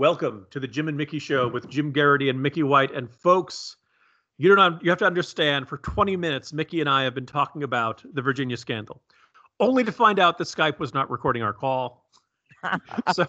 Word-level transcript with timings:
Welcome 0.00 0.46
to 0.48 0.58
the 0.58 0.66
Jim 0.66 0.88
and 0.88 0.96
Mickey 0.96 1.18
Show 1.18 1.46
with 1.46 1.68
Jim 1.68 1.92
Geraghty 1.92 2.30
and 2.30 2.42
Mickey 2.42 2.62
White. 2.62 2.90
And 2.94 3.10
folks, 3.10 3.76
you 4.38 4.54
don't 4.54 4.82
you 4.82 4.88
have 4.88 4.98
to 5.00 5.04
understand. 5.04 5.68
For 5.68 5.76
20 5.76 6.16
minutes, 6.16 6.54
Mickey 6.54 6.80
and 6.80 6.88
I 6.88 7.02
have 7.02 7.14
been 7.14 7.26
talking 7.26 7.64
about 7.64 8.02
the 8.14 8.22
Virginia 8.22 8.56
scandal, 8.56 9.02
only 9.60 9.84
to 9.84 9.92
find 9.92 10.18
out 10.18 10.38
that 10.38 10.44
Skype 10.44 10.78
was 10.78 10.94
not 10.94 11.10
recording 11.10 11.42
our 11.42 11.52
call. 11.52 12.06
so, 13.12 13.26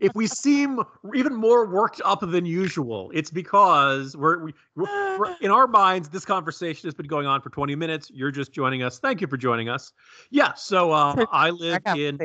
if 0.00 0.12
we 0.16 0.26
seem 0.26 0.82
even 1.14 1.32
more 1.32 1.68
worked 1.68 2.02
up 2.04 2.28
than 2.28 2.44
usual, 2.44 3.12
it's 3.14 3.30
because 3.30 4.16
we're, 4.16 4.46
we, 4.46 4.54
we're, 4.74 5.36
in 5.40 5.52
our 5.52 5.68
minds. 5.68 6.08
This 6.08 6.24
conversation 6.24 6.88
has 6.88 6.94
been 6.94 7.06
going 7.06 7.28
on 7.28 7.40
for 7.40 7.50
20 7.50 7.76
minutes. 7.76 8.10
You're 8.12 8.32
just 8.32 8.50
joining 8.50 8.82
us. 8.82 8.98
Thank 8.98 9.20
you 9.20 9.28
for 9.28 9.36
joining 9.36 9.68
us. 9.68 9.92
Yeah. 10.32 10.54
So 10.54 10.90
uh, 10.90 11.24
I 11.30 11.50
live 11.50 11.82
in. 11.94 12.18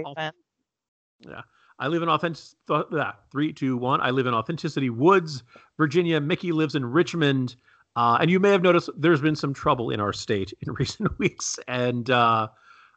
Yeah. 1.19 1.41
I 1.79 1.87
live 1.87 2.01
in 2.03 2.09
authentic. 2.09 2.43
Uh, 2.69 3.11
three, 3.31 3.53
two, 3.53 3.77
one. 3.77 4.01
I 4.01 4.11
live 4.11 4.27
in 4.27 4.33
Authenticity 4.33 4.89
Woods, 4.89 5.43
Virginia. 5.77 6.19
Mickey 6.21 6.51
lives 6.51 6.75
in 6.75 6.85
Richmond, 6.85 7.55
uh, 7.95 8.17
and 8.21 8.29
you 8.29 8.39
may 8.39 8.51
have 8.51 8.61
noticed 8.61 8.89
there's 8.97 9.21
been 9.21 9.35
some 9.35 9.53
trouble 9.53 9.89
in 9.89 9.99
our 9.99 10.13
state 10.13 10.53
in 10.61 10.73
recent 10.79 11.17
weeks, 11.19 11.59
and 11.67 12.09
uh, 12.09 12.47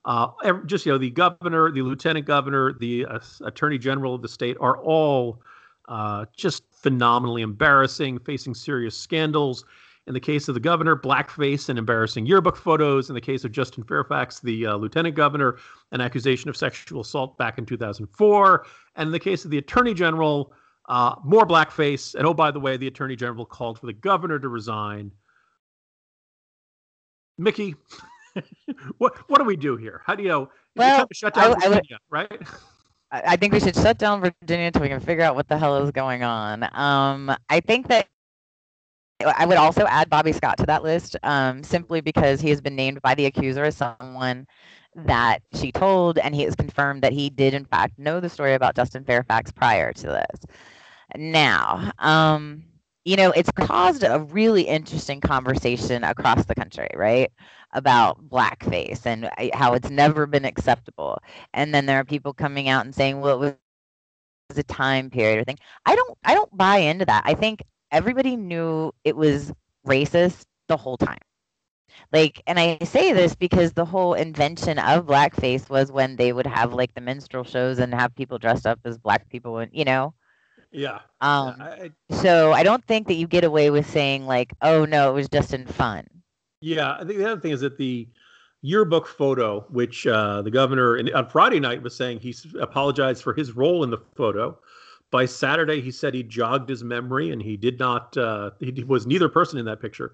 uh, 0.04 0.28
just 0.66 0.86
you 0.86 0.92
know, 0.92 0.98
the 0.98 1.10
governor, 1.10 1.70
the 1.70 1.82
lieutenant 1.82 2.26
governor, 2.26 2.72
the 2.72 3.06
uh, 3.06 3.18
attorney 3.44 3.78
general 3.78 4.14
of 4.14 4.22
the 4.22 4.28
state 4.28 4.56
are 4.60 4.78
all 4.78 5.40
uh, 5.88 6.24
just 6.36 6.62
phenomenally 6.72 7.42
embarrassing, 7.42 8.18
facing 8.20 8.54
serious 8.54 8.96
scandals. 8.96 9.64
In 10.06 10.14
the 10.14 10.20
case 10.20 10.46
of 10.46 10.54
the 10.54 10.60
governor, 10.60 10.94
blackface 10.94 11.68
and 11.68 11.78
embarrassing 11.78 12.26
yearbook 12.26 12.56
photos. 12.56 13.10
In 13.10 13.14
the 13.14 13.20
case 13.20 13.44
of 13.44 13.50
Justin 13.50 13.82
Fairfax, 13.82 14.38
the 14.38 14.66
uh, 14.66 14.76
lieutenant 14.76 15.16
governor, 15.16 15.56
an 15.90 16.00
accusation 16.00 16.48
of 16.48 16.56
sexual 16.56 17.00
assault 17.00 17.36
back 17.38 17.58
in 17.58 17.66
2004. 17.66 18.66
And 18.94 19.06
in 19.08 19.12
the 19.12 19.18
case 19.18 19.44
of 19.44 19.50
the 19.50 19.58
attorney 19.58 19.94
general, 19.94 20.52
uh, 20.88 21.16
more 21.24 21.44
blackface. 21.44 22.14
And 22.14 22.24
oh, 22.24 22.34
by 22.34 22.52
the 22.52 22.60
way, 22.60 22.76
the 22.76 22.86
attorney 22.86 23.16
general 23.16 23.44
called 23.44 23.80
for 23.80 23.86
the 23.86 23.92
governor 23.92 24.38
to 24.38 24.48
resign. 24.48 25.10
Mickey, 27.38 27.74
what 28.98 29.16
what 29.28 29.38
do 29.38 29.44
we 29.44 29.56
do 29.56 29.76
here? 29.76 30.02
How 30.06 30.14
do 30.14 30.22
you 30.22 30.28
know? 30.28 30.48
Well, 30.76 31.06
shut 31.12 31.34
down 31.34 31.54
I, 31.62 31.68
Virginia, 31.68 31.82
I 31.92 31.98
right? 32.08 32.42
I 33.10 33.36
think 33.36 33.52
we 33.52 33.60
should 33.60 33.74
shut 33.74 33.98
down 33.98 34.20
Virginia 34.20 34.66
until 34.66 34.82
we 34.82 34.88
can 34.88 35.00
figure 35.00 35.24
out 35.24 35.36
what 35.36 35.48
the 35.48 35.56
hell 35.56 35.82
is 35.82 35.90
going 35.90 36.22
on. 36.22 36.68
Um, 36.76 37.34
I 37.48 37.60
think 37.60 37.88
that 37.88 38.08
I 39.24 39.46
would 39.46 39.56
also 39.56 39.86
add 39.86 40.10
Bobby 40.10 40.32
Scott 40.32 40.58
to 40.58 40.66
that 40.66 40.82
list, 40.82 41.16
um, 41.22 41.62
simply 41.62 42.00
because 42.00 42.40
he 42.40 42.50
has 42.50 42.60
been 42.60 42.76
named 42.76 43.00
by 43.02 43.14
the 43.14 43.26
accuser 43.26 43.64
as 43.64 43.76
someone 43.76 44.46
that 44.94 45.42
she 45.54 45.72
told, 45.72 46.18
and 46.18 46.34
he 46.34 46.42
has 46.42 46.54
confirmed 46.54 47.02
that 47.02 47.12
he 47.12 47.30
did, 47.30 47.54
in 47.54 47.64
fact, 47.64 47.98
know 47.98 48.20
the 48.20 48.28
story 48.28 48.54
about 48.54 48.76
Justin 48.76 49.04
Fairfax 49.04 49.50
prior 49.52 49.92
to 49.94 50.06
this. 50.06 50.40
Now, 51.16 51.92
um, 51.98 52.64
you 53.04 53.16
know, 53.16 53.30
it's 53.30 53.50
caused 53.52 54.02
a 54.04 54.20
really 54.30 54.62
interesting 54.62 55.20
conversation 55.20 56.04
across 56.04 56.44
the 56.44 56.54
country, 56.54 56.88
right? 56.94 57.30
About 57.72 58.28
blackface 58.28 59.06
and 59.06 59.30
how 59.54 59.74
it's 59.74 59.90
never 59.90 60.26
been 60.26 60.44
acceptable. 60.44 61.18
And 61.54 61.74
then 61.74 61.86
there 61.86 62.00
are 62.00 62.04
people 62.04 62.32
coming 62.34 62.68
out 62.68 62.84
and 62.84 62.94
saying, 62.94 63.20
well, 63.20 63.42
it 63.42 63.56
was 64.50 64.58
a 64.58 64.62
time 64.64 65.10
period 65.10 65.38
or 65.40 65.44
thing. 65.44 65.58
I 65.86 65.94
don't 65.94 66.18
I 66.24 66.34
don't 66.34 66.54
buy 66.56 66.78
into 66.78 67.04
that. 67.06 67.22
I 67.26 67.34
think 67.34 67.62
everybody 67.90 68.36
knew 68.36 68.92
it 69.04 69.16
was 69.16 69.52
racist 69.86 70.44
the 70.68 70.76
whole 70.76 70.96
time. 70.96 71.18
Like, 72.12 72.42
and 72.46 72.58
I 72.58 72.78
say 72.84 73.12
this 73.12 73.34
because 73.34 73.72
the 73.72 73.84
whole 73.84 74.14
invention 74.14 74.78
of 74.78 75.06
blackface 75.06 75.68
was 75.68 75.90
when 75.90 76.16
they 76.16 76.32
would 76.32 76.46
have 76.46 76.72
like 76.72 76.94
the 76.94 77.00
minstrel 77.00 77.44
shows 77.44 77.78
and 77.78 77.94
have 77.94 78.14
people 78.14 78.38
dressed 78.38 78.66
up 78.66 78.80
as 78.84 78.98
black 78.98 79.28
people, 79.28 79.58
and 79.58 79.70
you 79.72 79.84
know. 79.84 80.14
Yeah. 80.70 81.00
Um. 81.20 81.56
I, 81.60 81.90
So 82.10 82.52
I 82.52 82.62
don't 82.62 82.84
think 82.84 83.08
that 83.08 83.14
you 83.14 83.26
get 83.26 83.44
away 83.44 83.70
with 83.70 83.88
saying 83.88 84.26
like, 84.26 84.52
"Oh 84.62 84.84
no, 84.84 85.10
it 85.10 85.14
was 85.14 85.28
just 85.28 85.54
in 85.54 85.66
fun." 85.66 86.06
yeah. 86.60 86.92
I 86.94 87.04
think 87.04 87.18
the 87.18 87.30
other 87.30 87.40
thing 87.40 87.52
is 87.52 87.60
that 87.60 87.78
the 87.78 88.08
yearbook 88.62 89.06
photo, 89.06 89.60
which 89.70 90.06
uh, 90.06 90.42
the 90.42 90.50
governor 90.50 90.96
in, 90.96 91.12
on 91.14 91.28
Friday 91.28 91.60
night 91.60 91.82
was 91.82 91.96
saying 91.96 92.20
he 92.20 92.34
apologized 92.60 93.22
for 93.22 93.32
his 93.32 93.52
role 93.52 93.84
in 93.84 93.90
the 93.90 93.98
photo. 94.16 94.58
By 95.10 95.24
Saturday, 95.24 95.80
he 95.80 95.90
said 95.90 96.14
he 96.14 96.22
jogged 96.22 96.68
his 96.68 96.82
memory 96.82 97.30
and 97.30 97.40
he 97.40 97.56
did 97.56 97.78
not. 97.78 98.16
Uh, 98.16 98.50
he 98.60 98.84
was 98.84 99.06
neither 99.06 99.28
person 99.28 99.58
in 99.58 99.64
that 99.66 99.80
picture. 99.80 100.12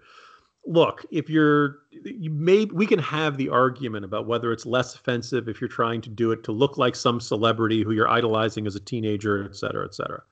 Look, 0.65 1.05
if 1.11 1.29
you're, 1.29 1.79
you 1.91 2.31
may 2.31 2.67
we 2.67 2.87
can 2.87 3.01
have 3.01 3.37
the 3.37 3.49
argument 3.49 4.05
about 4.05 4.27
whether 4.27 4.53
it's 4.53 4.65
less 4.65 4.95
offensive 4.95 5.49
if 5.49 5.61
you're 5.61 5.69
trying 5.69 6.01
to 6.03 6.11
do 6.11 6.31
it 6.31 6.45
to 6.45 6.53
look 6.53 6.79
like 6.79 6.95
some 6.95 7.21
celebrity 7.21 7.83
who 7.83 7.93
you're 7.93 8.09
idolizing 8.09 8.67
as 8.67 8.77
a 8.77 8.81
teenager, 8.81 9.45
et 9.45 9.57
cetera, 9.57 9.85
et 9.85 9.95
cetera. 9.95 10.23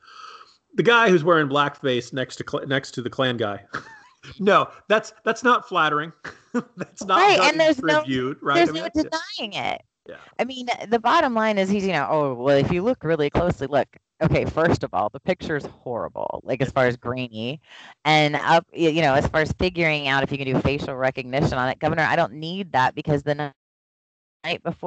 The 0.74 0.84
guy 0.84 1.08
who's 1.08 1.24
wearing 1.24 1.48
blackface 1.48 2.12
next 2.12 2.36
to 2.36 2.66
next 2.66 2.92
to 2.92 3.02
the 3.02 3.10
Klan 3.10 3.38
guy. 3.38 3.64
no, 4.38 4.68
that's 4.88 5.12
that's 5.24 5.42
not 5.42 5.68
flattering. 5.68 6.12
that's 6.76 7.04
not 7.04 7.16
Right, 7.18 7.40
and 7.40 7.58
there's 7.58 7.80
no- 7.80 8.04
right? 8.40 8.54
There's 8.54 8.68
I 8.68 8.72
mean, 8.72 8.88
no 8.94 9.02
denying 9.02 9.52
it. 9.54 9.82
Yeah. 10.08 10.16
I 10.38 10.44
mean, 10.44 10.66
the 10.88 10.98
bottom 10.98 11.34
line 11.34 11.58
is 11.58 11.68
he's, 11.68 11.86
you 11.86 11.92
know, 11.92 12.06
oh, 12.10 12.34
well, 12.34 12.56
if 12.56 12.72
you 12.72 12.82
look 12.82 13.04
really 13.04 13.30
closely, 13.30 13.66
look, 13.66 13.86
okay, 14.22 14.44
first 14.44 14.84
of 14.84 14.94
all, 14.94 15.08
the 15.10 15.20
picture 15.20 15.56
is 15.56 15.64
horrible, 15.66 16.40
like 16.44 16.60
as 16.62 16.70
far 16.70 16.86
as 16.86 16.96
grainy. 16.96 17.60
And 18.04 18.36
up, 18.36 18.66
you 18.72 19.02
know, 19.02 19.14
as 19.14 19.26
far 19.28 19.40
as 19.42 19.52
figuring 19.52 20.08
out 20.08 20.22
if 20.22 20.32
you 20.32 20.38
can 20.38 20.46
do 20.46 20.60
facial 20.60 20.94
recognition 20.96 21.58
on 21.58 21.68
it, 21.68 21.78
Governor, 21.78 22.02
I 22.04 22.16
don't 22.16 22.34
need 22.34 22.72
that 22.72 22.94
because 22.94 23.22
the 23.22 23.34
night 23.34 23.64
before 23.72 23.96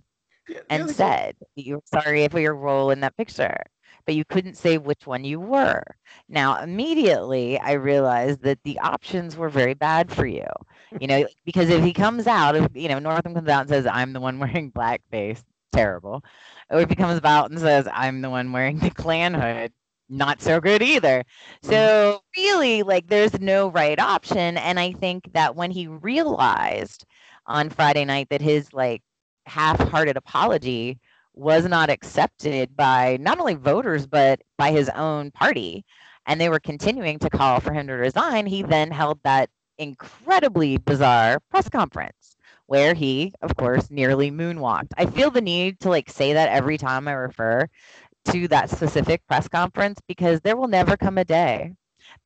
Yeah, 0.49 0.61
and 0.71 0.91
said 0.91 1.37
you 1.56 1.77
were 1.77 1.83
sorry 1.84 2.27
for 2.29 2.41
your 2.41 2.55
role 2.55 2.91
in 2.91 3.01
that 3.01 3.17
picture, 3.17 3.56
but 4.05 4.15
you 4.15 4.25
couldn't 4.25 4.56
say 4.56 4.79
which 4.79 5.06
one 5.06 5.25
you 5.25 5.41
were. 5.41 5.83
Now, 6.29 6.62
immediately, 6.62 7.59
I 7.59 7.73
realized 7.73 8.43
that 8.43 8.62
the 8.65 8.79
options 8.81 9.37
were 9.37 9.49
very 9.50 9.75
bad 9.75 10.11
for 10.11 10.27
you. 10.27 10.47
You 10.99 11.09
know, 11.09 11.27
because 11.45 11.71
if 11.71 11.83
he 11.85 11.93
comes 11.93 12.27
out, 12.27 12.56
if 12.56 12.67
you 12.75 12.89
know, 12.89 12.99
Northam 12.99 13.35
comes 13.35 13.49
out 13.49 13.62
and 13.62 13.69
says, 13.71 13.87
"I'm 13.87 14.12
the 14.12 14.21
one 14.21 14.39
wearing 14.39 14.73
blackface," 14.73 15.43
terrible. 15.73 16.23
Or 16.71 16.81
if 16.81 16.89
he 16.89 16.97
comes 16.97 17.21
out 17.25 17.51
and 17.51 17.59
says, 17.61 17.89
"I'm 17.93 18.21
the 18.23 18.31
one 18.31 18.53
wearing 18.53 18.79
the 18.79 18.91
Klan 18.91 19.34
hood," 19.34 19.73
not 20.09 20.41
so 20.43 20.61
good 20.61 20.83
either. 20.83 21.25
So 21.62 21.73
mm-hmm. 21.75 22.41
really, 22.41 22.83
like, 22.83 23.09
there's 23.09 23.39
no 23.41 23.71
right 23.71 23.99
option. 23.99 24.56
And 24.59 24.79
I 24.81 24.93
think 24.93 25.33
that 25.34 25.56
when 25.56 25.71
he 25.71 25.87
realized 25.89 27.05
on 27.49 27.71
Friday 27.71 28.05
night 28.05 28.29
that 28.31 28.43
his 28.43 28.73
like 28.73 29.03
half-hearted 29.47 30.17
apology 30.17 30.99
was 31.34 31.65
not 31.65 31.91
accepted 31.91 32.77
by 32.77 33.17
not 33.21 33.41
only 33.41 33.55
voters 33.55 34.06
but 34.06 34.41
by 34.59 34.71
his 34.71 34.89
own 34.91 35.31
party 35.31 35.85
and 36.27 36.41
they 36.41 36.49
were 36.50 36.61
continuing 36.61 37.19
to 37.19 37.31
call 37.31 37.61
for 37.61 37.73
him 37.73 37.87
to 37.87 37.95
resign 37.95 38.45
he 38.45 38.62
then 38.62 38.91
held 38.91 39.19
that 39.25 39.49
incredibly 39.79 40.77
bizarre 40.79 41.39
press 41.50 41.69
conference 41.69 42.12
where 42.69 42.95
he 42.95 43.34
of 43.43 43.56
course 43.56 43.91
nearly 43.91 44.31
moonwalked 44.33 44.91
i 44.99 45.06
feel 45.06 45.31
the 45.31 45.43
need 45.43 45.81
to 45.81 45.91
like 45.91 46.11
say 46.11 46.34
that 46.34 46.51
every 46.51 46.79
time 46.79 47.09
i 47.09 47.12
refer 47.12 47.69
to 48.27 48.49
that 48.49 48.71
specific 48.71 49.27
press 49.29 49.49
conference 49.49 50.01
because 50.09 50.41
there 50.43 50.56
will 50.56 50.69
never 50.69 50.97
come 50.97 51.19
a 51.19 51.25
day 51.25 51.73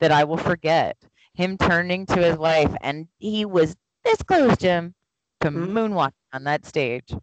that 0.01 0.13
i 0.13 0.25
will 0.25 0.39
forget 0.39 0.97
him 1.35 1.59
turning 1.59 2.07
to 2.07 2.17
his 2.23 2.37
wife 2.39 2.75
and 2.83 3.09
he 3.19 3.45
was 3.47 3.77
this 4.05 4.23
close 4.25 4.57
jim 4.59 4.95
to 5.41 5.51
Mhm. 5.51 5.73
moonwalk 5.75 6.13
on 6.35 6.45
that 6.45 6.67
stage 6.67 7.15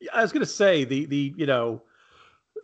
Yeah, 0.00 0.10
I 0.14 0.22
was 0.22 0.32
going 0.32 0.40
to 0.44 0.46
say 0.46 0.84
the 0.84 1.06
the 1.06 1.34
you 1.36 1.46
know 1.46 1.82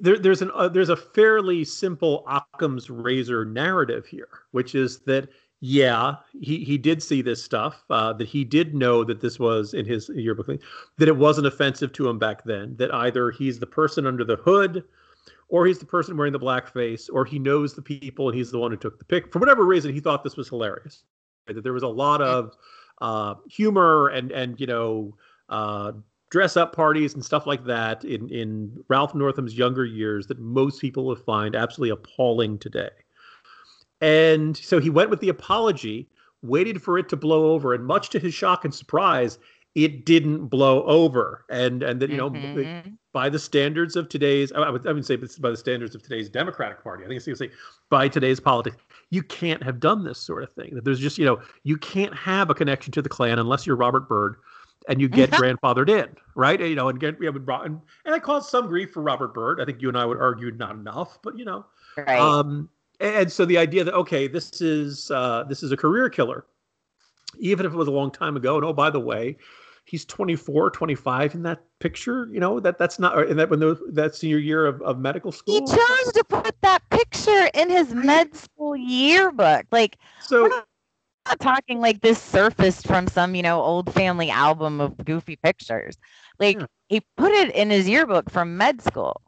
there, 0.01 0.19
there's 0.19 0.43
an 0.43 0.51
uh, 0.55 0.69
there's 0.69 0.91
a 0.91 0.97
fairly 0.97 1.65
simple 1.65 2.25
Occam's 2.29 2.91
razor 2.91 3.45
narrative 3.45 4.07
here, 4.07 4.29
which 4.53 4.75
is 4.75 5.01
that 5.01 5.29
yeah 5.61 6.17
he 6.41 6.65
he 6.65 6.79
did 6.79 7.03
see 7.03 7.21
this 7.23 7.43
stuff 7.43 7.85
uh, 7.91 8.13
that 8.13 8.27
he 8.27 8.45
did 8.45 8.75
know 8.75 9.05
that 9.05 9.21
this 9.21 9.39
was 9.39 9.75
in 9.75 9.85
his 9.85 10.11
yearbook 10.15 10.47
thing, 10.47 10.59
that 10.97 11.09
it 11.09 11.17
wasn't 11.17 11.47
offensive 11.47 11.93
to 11.93 12.09
him 12.09 12.19
back 12.19 12.45
then 12.45 12.75
that 12.77 12.93
either 12.95 13.31
he's 13.31 13.59
the 13.59 13.67
person 13.67 14.07
under 14.07 14.25
the 14.25 14.37
hood 14.37 14.85
or 15.49 15.67
he's 15.67 15.79
the 15.79 15.85
person 15.85 16.17
wearing 16.17 16.33
the 16.33 16.39
blackface 16.39 17.11
or 17.13 17.25
he 17.25 17.39
knows 17.39 17.75
the 17.75 17.83
people 17.83 18.29
and 18.29 18.39
he's 18.39 18.51
the 18.51 18.59
one 18.59 18.71
who 18.71 18.77
took 18.77 18.99
the 18.99 19.05
pic. 19.05 19.33
For 19.33 19.39
whatever 19.39 19.65
reason 19.65 19.93
he 19.93 20.01
thought 20.01 20.25
this 20.25 20.37
was 20.37 20.49
hilarious 20.49 21.03
that 21.47 21.63
there 21.63 21.73
was 21.73 21.83
a 21.83 21.89
lot 21.89 22.23
of 22.23 22.57
uh, 23.01 23.35
humor 23.49 24.09
and 24.09 24.31
and 24.33 24.61
you 24.61 24.67
know 24.67 25.17
uh, 25.49 25.93
dress 26.31 26.57
up 26.57 26.75
parties 26.75 27.15
and 27.15 27.25
stuff 27.25 27.47
like 27.47 27.65
that 27.65 28.05
in 28.05 28.29
in 28.29 28.85
Ralph 28.89 29.15
Northam's 29.15 29.57
younger 29.57 29.85
years 29.85 30.27
that 30.29 30.39
most 30.39 30.81
people 30.81 31.05
would 31.07 31.19
find 31.19 31.55
absolutely 31.57 31.91
appalling 31.91 32.59
today. 32.59 32.91
And 34.01 34.57
so 34.57 34.79
he 34.81 34.91
went 34.91 35.11
with 35.11 35.21
the 35.21 35.29
apology, 35.29 36.09
waited 36.43 36.83
for 36.83 36.99
it 36.99 37.09
to 37.11 37.17
blow 37.17 37.53
over, 37.53 37.75
and 37.75 37.85
much 37.87 38.11
to 38.11 38.19
his 38.19 38.33
shock 38.35 38.65
and 38.65 38.75
surprise, 38.75 39.39
it 39.75 40.05
didn't 40.05 40.47
blow 40.47 40.83
over. 40.85 41.45
And 41.51 41.83
and 41.83 42.01
that 42.01 42.11
you 42.11 42.17
know 42.17 42.31
Mhm. 42.31 42.97
by 43.13 43.29
the 43.29 43.39
standards 43.39 43.97
of 43.97 44.09
today's, 44.09 44.53
I 44.53 44.71
would, 44.71 44.87
I 44.87 44.93
would 44.93 45.05
say 45.05 45.17
by 45.17 45.51
the 45.51 45.57
standards 45.57 45.95
of 45.95 46.03
today's 46.03 46.29
Democratic 46.29 46.83
Party. 46.83 47.05
I 47.05 47.09
think 47.09 47.17
it's 47.19 47.27
going 47.27 47.37
to 47.37 47.45
say 47.45 47.51
by 47.89 48.09
today's 48.09 48.41
politics, 48.41 48.77
you 49.11 49.23
can't 49.23 49.63
have 49.63 49.81
done 49.81 50.05
this 50.05 50.19
sort 50.19 50.43
of 50.45 50.53
thing. 50.53 50.75
That 50.75 50.85
there's 50.85 51.01
just, 51.01 51.19
you 51.19 51.25
know, 51.27 51.41
you 51.65 51.77
can't 51.77 52.15
have 52.15 52.51
a 52.51 52.55
connection 52.55 52.93
to 52.93 53.03
the 53.03 53.09
Klan 53.09 53.39
unless 53.39 53.67
you're 53.67 53.77
Robert 53.77 54.09
Byrd. 54.09 54.37
and 54.89 54.99
you 55.01 55.09
get 55.09 55.31
grandfathered 55.43 55.91
in, 55.91 56.09
right? 56.35 56.59
You 56.59 56.75
know, 56.75 56.89
and 56.89 56.99
get 56.99 57.19
we 57.21 57.27
have 57.27 57.45
brought 57.45 57.67
and, 57.67 57.81
and 58.07 58.15
I 58.15 58.19
caused 58.19 58.49
some 58.49 58.67
grief 58.67 58.93
for 58.93 59.03
Robert 59.03 59.35
Byrd. 59.35 59.61
I 59.61 59.67
think 59.67 59.83
you 59.83 59.89
and 59.89 59.97
I 59.99 60.07
would 60.07 60.17
argue 60.19 60.51
not 60.53 60.71
enough, 60.75 61.19
but 61.23 61.37
you 61.39 61.45
know, 61.45 61.67
right. 61.99 62.19
um, 62.19 62.69
and 63.01 63.33
so 63.33 63.45
the 63.45 63.59
idea 63.59 63.83
that 63.85 63.95
okay, 63.95 64.29
this 64.29 64.61
is 64.61 65.11
uh, 65.11 65.45
this 65.49 65.63
is 65.63 65.73
a 65.73 65.77
career 65.77 66.09
killer, 66.11 66.47
even 67.39 67.67
if 67.67 67.73
it 67.73 67.77
was 67.77 67.89
a 67.89 67.93
long 67.93 68.11
time 68.11 68.37
ago. 68.37 68.57
And 68.57 68.65
oh, 68.65 68.73
by 68.73 68.91
the 68.91 69.01
way, 69.01 69.37
he's 69.85 70.05
24, 70.05 70.71
25 70.71 71.35
in 71.35 71.43
that 71.45 71.65
picture. 71.79 72.29
You 72.31 72.41
know 72.41 72.61
that 72.61 72.79
that's 72.79 72.99
not 72.99 73.29
in 73.29 73.37
that 73.39 73.49
when 73.49 73.61
the, 73.61 73.79
that 73.93 74.15
senior 74.15 74.39
year 74.39 74.67
of, 74.67 74.83
of 74.83 74.99
medical 74.99 75.33
school. 75.33 75.55
He 75.55 75.61
chose 75.61 76.13
to 76.13 76.25
put 76.29 76.55
that 76.61 76.83
picture 76.91 77.51
in 77.55 77.71
his 77.71 77.95
med 77.95 78.35
school 78.35 78.77
yearbook. 78.77 79.65
Like 79.73 79.99
so. 80.21 80.47
not 80.47 80.67
talking 81.41 81.81
like 81.81 82.03
this 82.03 82.21
surfaced 82.21 82.87
from 82.87 83.07
some, 83.09 83.35
you 83.35 83.43
know, 83.43 83.63
old 83.63 83.93
family 83.95 84.31
album 84.31 84.81
of 84.81 84.97
goofy 85.05 85.37
pictures. 85.37 85.97
Like 86.39 86.61
yeah. 86.61 86.67
he 86.89 87.03
put 87.17 87.33
it 87.33 87.55
in 87.55 87.71
his 87.71 87.89
yearbook 87.89 88.31
from 88.31 88.59
med 88.59 88.83
school. 88.83 89.23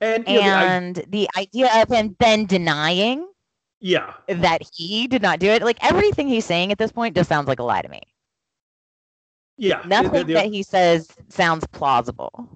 And, 0.00 0.26
and 0.26 0.96
know, 0.96 1.02
I, 1.02 1.06
the 1.08 1.28
idea 1.36 1.82
of 1.82 1.90
him 1.90 2.16
then 2.18 2.46
denying 2.46 3.26
yeah. 3.80 4.14
that 4.28 4.62
he 4.72 5.06
did 5.06 5.22
not 5.22 5.40
do 5.40 5.48
it 5.48 5.62
like 5.62 5.78
everything 5.82 6.28
he's 6.28 6.44
saying 6.44 6.72
at 6.72 6.78
this 6.78 6.92
point 6.92 7.16
just 7.16 7.28
sounds 7.28 7.48
like 7.48 7.58
a 7.58 7.62
lie 7.62 7.82
to 7.82 7.88
me. 7.88 8.02
Yeah. 9.56 9.82
Nothing 9.86 10.12
the, 10.12 10.24
the, 10.24 10.34
that 10.34 10.46
he 10.46 10.62
says 10.62 11.10
sounds 11.28 11.66
plausible. 11.66 12.48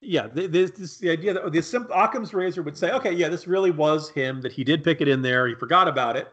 Yeah. 0.00 0.28
There's 0.32 0.72
this 0.72 0.96
the 0.96 1.10
idea 1.10 1.34
that 1.34 1.52
the 1.52 1.62
simple 1.62 1.94
occam's 1.94 2.34
razor 2.34 2.62
would 2.62 2.76
say 2.76 2.90
okay 2.92 3.12
yeah 3.12 3.28
this 3.28 3.46
really 3.46 3.70
was 3.70 4.10
him 4.10 4.40
that 4.40 4.52
he 4.52 4.64
did 4.64 4.82
pick 4.82 5.00
it 5.00 5.08
in 5.08 5.22
there. 5.22 5.46
He 5.46 5.54
forgot 5.54 5.86
about 5.86 6.16
it. 6.16 6.28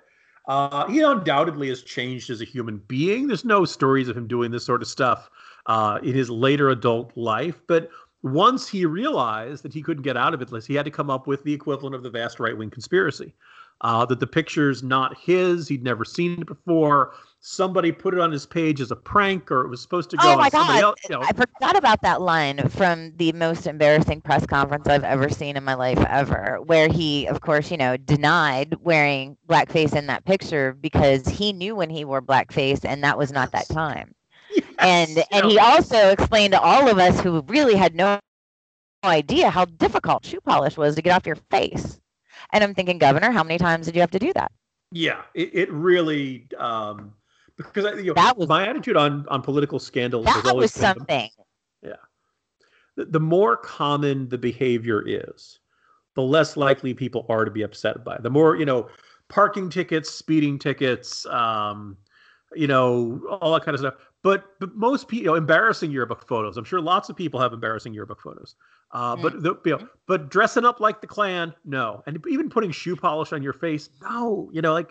Uh, 0.47 0.87
he 0.87 1.01
undoubtedly 1.01 1.67
has 1.67 1.83
changed 1.83 2.29
as 2.29 2.41
a 2.41 2.45
human 2.45 2.77
being. 2.87 3.27
There's 3.27 3.43
no 3.43 3.65
stories 3.65 4.07
of 4.07 4.15
him 4.15 4.27
doing 4.27 4.49
this 4.49 4.63
sort 4.63 4.81
of 4.81 4.87
stuff 4.87 5.29
uh, 5.65 5.99
in 6.01 6.15
his 6.15 6.29
later 6.29 6.69
adult 6.69 7.15
life 7.15 7.61
but 7.67 7.89
once 8.23 8.67
he 8.67 8.85
realized 8.85 9.63
that 9.63 9.73
he 9.73 9.81
couldn't 9.81 10.03
get 10.03 10.17
out 10.17 10.33
of 10.33 10.41
it, 10.41 10.65
he 10.65 10.73
had 10.73 10.85
to 10.85 10.91
come 10.91 11.09
up 11.09 11.27
with 11.27 11.43
the 11.43 11.53
equivalent 11.53 11.95
of 11.95 12.03
the 12.03 12.09
vast 12.09 12.39
right 12.39 12.57
wing 12.57 12.69
conspiracy. 12.69 13.33
Uh, 13.81 14.03
that 14.03 14.19
the 14.19 14.25
picture's 14.25 14.81
not 14.81 15.15
his, 15.19 15.67
he'd 15.67 15.83
never 15.83 16.03
seen 16.03 16.41
it 16.41 16.47
before. 16.47 17.13
Somebody 17.41 17.91
put 17.91 18.15
it 18.15 18.19
on 18.19 18.31
his 18.31 18.43
page 18.43 18.81
as 18.81 18.89
a 18.89 18.95
prank, 18.95 19.51
or 19.51 19.61
it 19.61 19.67
was 19.67 19.83
supposed 19.83 20.09
to 20.09 20.17
go. 20.17 20.33
Oh 20.33 20.35
my 20.35 20.49
god! 20.49 20.81
Else, 20.81 20.99
you 21.07 21.15
know. 21.15 21.21
I 21.21 21.31
forgot 21.31 21.77
about 21.77 22.01
that 22.01 22.19
line 22.19 22.67
from 22.69 23.15
the 23.17 23.31
most 23.33 23.67
embarrassing 23.67 24.21
press 24.21 24.47
conference 24.47 24.87
I've 24.87 25.03
ever 25.03 25.29
seen 25.29 25.55
in 25.55 25.63
my 25.63 25.75
life 25.75 26.03
ever, 26.09 26.57
where 26.65 26.87
he, 26.87 27.27
of 27.27 27.41
course, 27.41 27.69
you 27.69 27.77
know, 27.77 27.97
denied 27.97 28.73
wearing 28.81 29.37
blackface 29.47 29.95
in 29.95 30.07
that 30.07 30.25
picture 30.25 30.73
because 30.73 31.27
he 31.27 31.53
knew 31.53 31.75
when 31.75 31.91
he 31.91 32.03
wore 32.03 32.23
blackface, 32.23 32.83
and 32.83 33.03
that 33.03 33.19
was 33.19 33.31
not 33.31 33.51
that 33.51 33.69
time. 33.69 34.15
And 34.79 35.23
and 35.31 35.45
he 35.45 35.59
also 35.59 36.09
explained 36.09 36.53
to 36.53 36.61
all 36.61 36.87
of 36.87 36.97
us 36.97 37.19
who 37.19 37.41
really 37.47 37.75
had 37.75 37.95
no 37.95 38.19
idea 39.03 39.49
how 39.49 39.65
difficult 39.65 40.25
shoe 40.25 40.41
polish 40.41 40.77
was 40.77 40.95
to 40.95 41.01
get 41.01 41.15
off 41.15 41.25
your 41.25 41.37
face. 41.49 41.99
And 42.53 42.63
I'm 42.63 42.73
thinking, 42.73 42.97
Governor, 42.97 43.31
how 43.31 43.43
many 43.43 43.57
times 43.57 43.85
did 43.85 43.95
you 43.95 44.01
have 44.01 44.11
to 44.11 44.19
do 44.19 44.31
that? 44.33 44.51
Yeah, 44.91 45.21
it, 45.33 45.53
it 45.53 45.71
really 45.71 46.47
um, 46.57 47.13
because 47.57 47.85
I, 47.85 47.93
you 47.95 48.05
know, 48.05 48.13
that 48.13 48.37
was 48.37 48.47
my 48.47 48.67
attitude 48.67 48.95
on 48.95 49.25
on 49.27 49.41
political 49.41 49.79
scandals. 49.79 50.25
That 50.25 50.43
was, 50.45 50.55
was 50.55 50.73
something. 50.73 51.29
yeah, 51.81 51.95
the, 52.95 53.05
the 53.05 53.19
more 53.19 53.57
common 53.57 54.29
the 54.29 54.37
behavior 54.37 55.03
is, 55.05 55.59
the 56.15 56.21
less 56.21 56.55
likely 56.55 56.93
people 56.93 57.25
are 57.27 57.43
to 57.43 57.51
be 57.51 57.63
upset 57.63 58.05
by 58.05 58.15
it. 58.15 58.23
The 58.23 58.29
more 58.29 58.55
you 58.55 58.65
know, 58.65 58.87
parking 59.27 59.69
tickets, 59.69 60.09
speeding 60.09 60.57
tickets, 60.57 61.25
um, 61.25 61.97
you 62.55 62.67
know, 62.67 63.21
all 63.41 63.53
that 63.53 63.65
kind 63.65 63.75
of 63.75 63.79
stuff. 63.79 63.95
But 64.27 64.59
but 64.59 64.75
most 64.75 65.07
people, 65.07 65.23
you 65.23 65.31
know, 65.31 65.35
embarrassing 65.35 65.89
yearbook 65.89 66.27
photos. 66.27 66.57
I'm 66.57 66.65
sure 66.65 66.81
lots 66.81 67.07
of 67.07 67.15
people 67.15 67.39
have 67.39 67.53
embarrassing 67.53 67.93
yearbook 67.93 68.19
photos. 68.19 68.55
Uh, 68.91 69.15
mm. 69.15 69.21
But 69.21 69.41
the, 69.41 69.55
you 69.63 69.77
know, 69.77 69.87
but 70.05 70.27
dressing 70.29 70.65
up 70.65 70.81
like 70.81 70.99
the 70.99 71.07
Klan, 71.07 71.53
no, 71.63 72.03
and 72.05 72.21
even 72.27 72.49
putting 72.49 72.71
shoe 72.71 72.97
polish 72.97 73.31
on 73.31 73.41
your 73.41 73.53
face, 73.53 73.89
no. 74.01 74.49
You 74.51 74.61
know, 74.61 74.73
like 74.73 74.89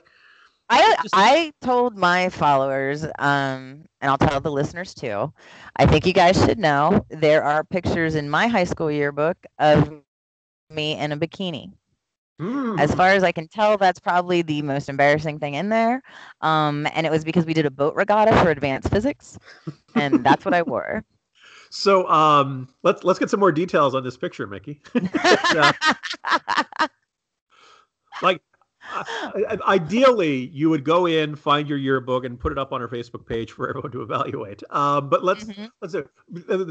I 0.70 0.96
just... 1.02 1.10
I 1.12 1.52
told 1.60 1.98
my 1.98 2.30
followers, 2.30 3.04
um, 3.04 3.84
and 4.00 4.10
I'll 4.10 4.16
tell 4.16 4.40
the 4.40 4.50
listeners 4.50 4.94
too. 4.94 5.30
I 5.76 5.84
think 5.84 6.06
you 6.06 6.14
guys 6.14 6.42
should 6.42 6.58
know 6.58 7.04
there 7.10 7.44
are 7.44 7.62
pictures 7.62 8.14
in 8.14 8.30
my 8.30 8.46
high 8.46 8.64
school 8.64 8.90
yearbook 8.90 9.36
of 9.58 9.92
me 10.70 10.98
in 10.98 11.12
a 11.12 11.16
bikini. 11.18 11.74
Mm. 12.40 12.78
As 12.78 12.94
far 12.94 13.10
as 13.10 13.22
I 13.22 13.32
can 13.32 13.48
tell, 13.48 13.78
that's 13.78 13.98
probably 13.98 14.42
the 14.42 14.60
most 14.62 14.88
embarrassing 14.88 15.38
thing 15.38 15.54
in 15.54 15.70
there. 15.70 16.02
Um, 16.42 16.86
and 16.94 17.06
it 17.06 17.10
was 17.10 17.24
because 17.24 17.46
we 17.46 17.54
did 17.54 17.64
a 17.64 17.70
boat 17.70 17.94
regatta 17.94 18.36
for 18.42 18.50
advanced 18.50 18.90
physics, 18.90 19.38
and 19.94 20.22
that's 20.24 20.44
what 20.44 20.52
I 20.52 20.62
wore. 20.66 21.02
So 21.70 22.08
um, 22.08 22.68
let's 22.82 23.04
let's 23.04 23.18
get 23.18 23.30
some 23.30 23.40
more 23.40 23.52
details 23.52 23.94
on 23.94 24.04
this 24.04 24.16
picture, 24.16 24.46
Mickey. 24.46 24.82
like 28.22 28.40
uh, 28.94 29.56
ideally 29.66 30.46
you 30.52 30.70
would 30.70 30.84
go 30.84 31.06
in 31.06 31.36
find 31.36 31.68
your 31.68 31.76
yearbook 31.76 32.24
and 32.24 32.38
put 32.38 32.52
it 32.52 32.56
up 32.56 32.72
on 32.72 32.80
our 32.80 32.88
facebook 32.88 33.26
page 33.26 33.52
for 33.52 33.68
everyone 33.68 33.90
to 33.90 34.00
evaluate 34.00 34.62
um, 34.70 35.10
but 35.10 35.22
let's 35.24 35.44
mm-hmm. 35.44 35.66
let's 35.82 35.94
uh, 35.94 36.02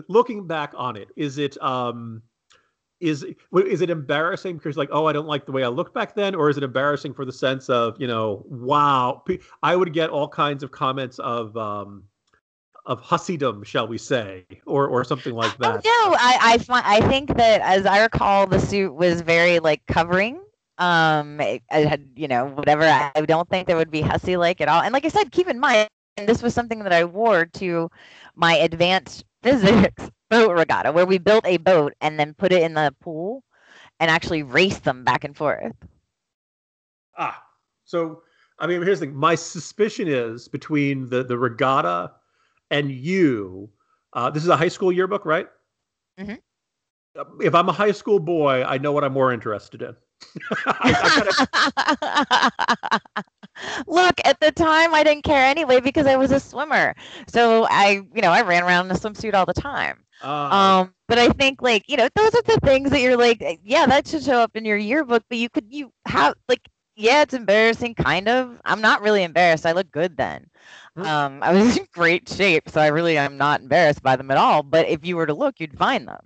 looking 0.07 0.47
back 0.47 0.73
on 0.75 0.95
it 0.95 1.09
is 1.15 1.38
it 1.38 1.62
um, 1.62 2.23
is 3.00 3.25
is 3.53 3.81
it 3.81 3.89
embarrassing 3.89 4.57
because 4.57 4.77
like 4.77 4.89
oh 4.92 5.06
I 5.06 5.13
don't 5.13 5.27
like 5.27 5.45
the 5.45 5.51
way 5.51 5.63
I 5.63 5.68
looked 5.68 5.94
back 5.94 6.15
then, 6.15 6.33
or 6.36 6.50
is 6.50 6.57
it 6.57 6.63
embarrassing 6.63 7.13
for 7.13 7.25
the 7.25 7.33
sense 7.33 7.69
of 7.69 8.00
you 8.00 8.07
know 8.07 8.44
wow 8.47 9.24
I 9.62 9.75
would 9.75 9.94
get 9.94 10.09
all 10.09 10.27
kinds 10.27 10.63
of 10.63 10.71
comments 10.71 11.19
of 11.19 11.56
um 11.57 12.03
of 12.86 13.01
hussydom, 13.01 13.65
shall 13.65 13.88
we 13.88 13.97
say, 13.97 14.45
or 14.65 14.88
or 14.88 15.03
something 15.03 15.33
like 15.33 15.51
oh, 15.53 15.57
that. 15.59 15.86
Oh, 15.86 16.09
no, 16.09 16.18
I 16.19 16.38
I 16.42 16.57
find, 16.59 16.86
I 16.86 17.01
think 17.07 17.36
that 17.36 17.62
as 17.62 17.86
I 17.86 18.01
recall, 18.01 18.47
the 18.47 18.59
suit 18.59 18.94
was 18.94 19.21
very 19.21 19.59
like 19.59 19.81
covering. 19.88 20.39
Um, 20.77 21.39
it, 21.39 21.63
it 21.71 21.88
had 21.88 22.07
you 22.15 22.27
know 22.27 22.48
whatever. 22.48 22.83
I 22.83 23.21
don't 23.21 23.50
think 23.50 23.68
there 23.68 23.77
would 23.77 23.91
be 23.91 24.01
hussy 24.01 24.38
like 24.38 24.62
at 24.62 24.68
all. 24.68 24.81
And 24.81 24.94
like 24.94 25.06
I 25.06 25.09
said, 25.09 25.31
keep 25.31 25.48
in 25.48 25.59
mind 25.59 25.89
this 26.18 26.41
was 26.41 26.53
something 26.53 26.80
that 26.80 26.94
I 26.94 27.03
wore 27.03 27.45
to 27.45 27.89
my 28.36 28.56
advanced 28.56 29.25
physics 29.45 30.09
boat 30.30 30.57
regatta 30.57 30.92
where 30.92 31.06
we 31.06 31.19
built 31.19 31.45
a 31.45 31.57
boat 31.57 31.94
and 32.01 32.19
then 32.19 32.33
put 32.33 32.51
it 32.51 32.63
in 32.63 32.74
the 32.74 32.94
pool 33.00 33.44
and 34.00 34.09
actually 34.09 34.44
race 34.44 34.80
them 34.80 35.03
back 35.03 35.24
and 35.24 35.38
forth. 35.38 35.74
Ah, 37.18 37.42
so 37.86 38.24
I 38.59 38.68
mean, 38.68 38.81
here's 38.81 39.00
the 39.00 39.06
thing. 39.06 39.15
My 39.15 39.36
suspicion 39.36 40.07
is 40.07 40.47
between 40.47 41.09
the 41.09 41.24
the 41.24 41.38
regatta 41.38 42.12
and 42.71 42.92
you. 42.92 43.69
Uh, 44.13 44.30
this 44.30 44.44
is 44.44 44.50
a 44.50 44.57
high 44.57 44.69
school 44.69 44.92
yearbook, 44.92 45.25
right? 45.25 45.48
Mm-hmm. 46.19 47.41
If 47.41 47.56
I'm 47.56 47.69
a 47.69 47.74
high 47.74 47.91
school 47.91 48.19
boy, 48.19 48.63
I 48.63 48.77
know 48.77 48.91
what 48.91 49.03
I'm 49.03 49.13
more 49.13 49.31
interested 49.31 49.81
in. 49.81 49.96
Look, 53.88 54.19
at 54.25 54.39
the 54.39 54.51
time 54.51 54.93
I 54.93 55.03
didn't 55.03 55.24
care 55.24 55.45
anyway 55.45 55.79
because 55.79 56.07
I 56.07 56.15
was 56.15 56.31
a 56.31 56.39
swimmer. 56.39 56.95
So 57.27 57.67
I, 57.69 58.01
you 58.13 58.21
know, 58.21 58.31
I 58.31 58.41
ran 58.41 58.63
around 58.63 58.85
in 58.85 58.91
a 58.91 59.00
swimsuit 59.00 59.33
all 59.33 59.45
the 59.45 59.53
time. 59.53 60.03
Uh, 60.24 60.27
um, 60.27 60.93
but 61.07 61.19
I 61.19 61.29
think 61.29 61.62
like, 61.62 61.83
you 61.88 61.97
know, 61.97 62.09
those 62.15 62.33
are 62.33 62.41
the 62.43 62.59
things 62.63 62.89
that 62.91 63.01
you're 63.01 63.17
like, 63.17 63.43
yeah, 63.63 63.85
that 63.85 64.07
should 64.07 64.24
show 64.24 64.39
up 64.39 64.55
in 64.55 64.65
your 64.65 64.77
yearbook, 64.77 65.24
but 65.29 65.38
you 65.38 65.50
could 65.50 65.65
you 65.69 65.91
have 66.05 66.35
like 66.47 66.62
yeah, 66.95 67.24
it's 67.24 67.33
embarrassing 67.33 67.95
kind 67.95 68.29
of. 68.29 68.59
I'm 68.63 68.81
not 68.81 69.01
really 69.01 69.24
embarrassed. 69.24 69.65
I 69.65 69.74
look 69.74 69.91
good 69.91 70.15
then. 70.15 70.50
Um, 70.95 71.43
I 71.43 71.53
was 71.53 71.77
in 71.77 71.88
great 71.93 72.29
shape, 72.29 72.69
so 72.69 72.79
I 72.79 72.88
really 72.88 73.19
i'm 73.19 73.38
not 73.38 73.62
embarrassed 73.62 74.01
by 74.01 74.15
them 74.15 74.31
at 74.31 74.38
all, 74.38 74.63
but 74.63 74.88
if 74.88 75.05
you 75.05 75.17
were 75.17 75.25
to 75.25 75.33
look, 75.33 75.59
you'd 75.59 75.77
find 75.77 76.07
them. 76.07 76.25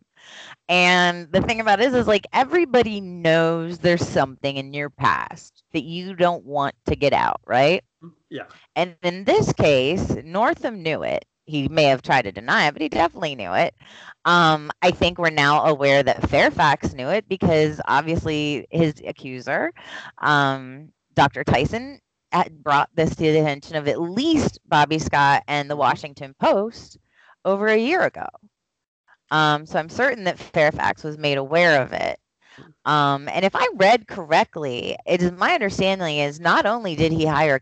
And 0.68 1.32
the 1.32 1.42
thing 1.42 1.60
about 1.60 1.82
it 1.82 1.88
is, 1.88 1.96
is 1.96 2.08
like 2.08 2.28
everybody 2.34 3.02
knows 3.02 3.80
there's 3.80 4.08
something 4.08 4.58
in 4.58 4.74
your 4.74 4.92
past 4.92 5.59
that 5.74 5.84
you 5.84 6.16
don't 6.16 6.46
want 6.46 6.76
to 6.88 6.96
get 6.96 7.14
out, 7.14 7.42
right? 7.46 7.84
Yeah. 8.30 8.44
And 8.76 8.96
in 9.04 9.24
this 9.24 9.54
case, 9.54 10.16
Northam 10.24 10.82
knew 10.82 11.04
it. 11.04 11.26
He 11.46 11.68
may 11.68 11.86
have 11.86 12.04
tried 12.04 12.24
to 12.24 12.32
deny 12.32 12.68
it, 12.68 12.74
but 12.74 12.82
he 12.82 12.90
definitely 12.90 13.36
knew 13.36 13.54
it. 13.54 13.74
Um, 14.26 14.72
I 14.82 14.92
think 14.92 15.18
we're 15.18 15.32
now 15.32 15.66
aware 15.66 16.04
that 16.04 16.30
Fairfax 16.30 16.94
knew 16.94 17.10
it 17.10 17.28
because 17.28 17.82
obviously 17.88 18.68
his 18.70 18.94
accuser, 19.06 19.74
um, 20.20 20.90
Dr. 21.16 21.44
Tyson, 21.44 22.00
had 22.32 22.64
brought 22.64 22.90
this 22.94 23.16
to 23.16 23.24
the 23.24 23.40
attention 23.40 23.76
of 23.76 23.88
at 23.88 24.00
least 24.00 24.60
Bobby 24.68 25.00
Scott 25.00 25.44
and 25.48 25.70
the 25.70 25.76
Washington 25.76 26.36
Post 26.40 27.00
over 27.44 27.68
a 27.68 27.78
year 27.78 28.02
ago. 28.02 28.28
Um, 29.32 29.66
so 29.66 29.80
I'm 29.80 29.90
certain 29.90 30.26
that 30.26 30.40
Fairfax 30.40 31.04
was 31.04 31.18
made 31.18 31.38
aware 31.38 31.82
of 31.82 31.94
it. 31.94 32.20
Um, 32.86 33.28
and 33.30 33.46
if 33.46 33.56
I 33.56 33.68
read 33.76 34.08
correctly, 34.08 34.98
it 35.06 35.22
is 35.22 35.32
my 35.34 35.54
understanding 35.54 36.18
is 36.18 36.40
not 36.40 36.66
only 36.66 36.96
did 36.96 37.12
he 37.12 37.26
hire 37.26 37.60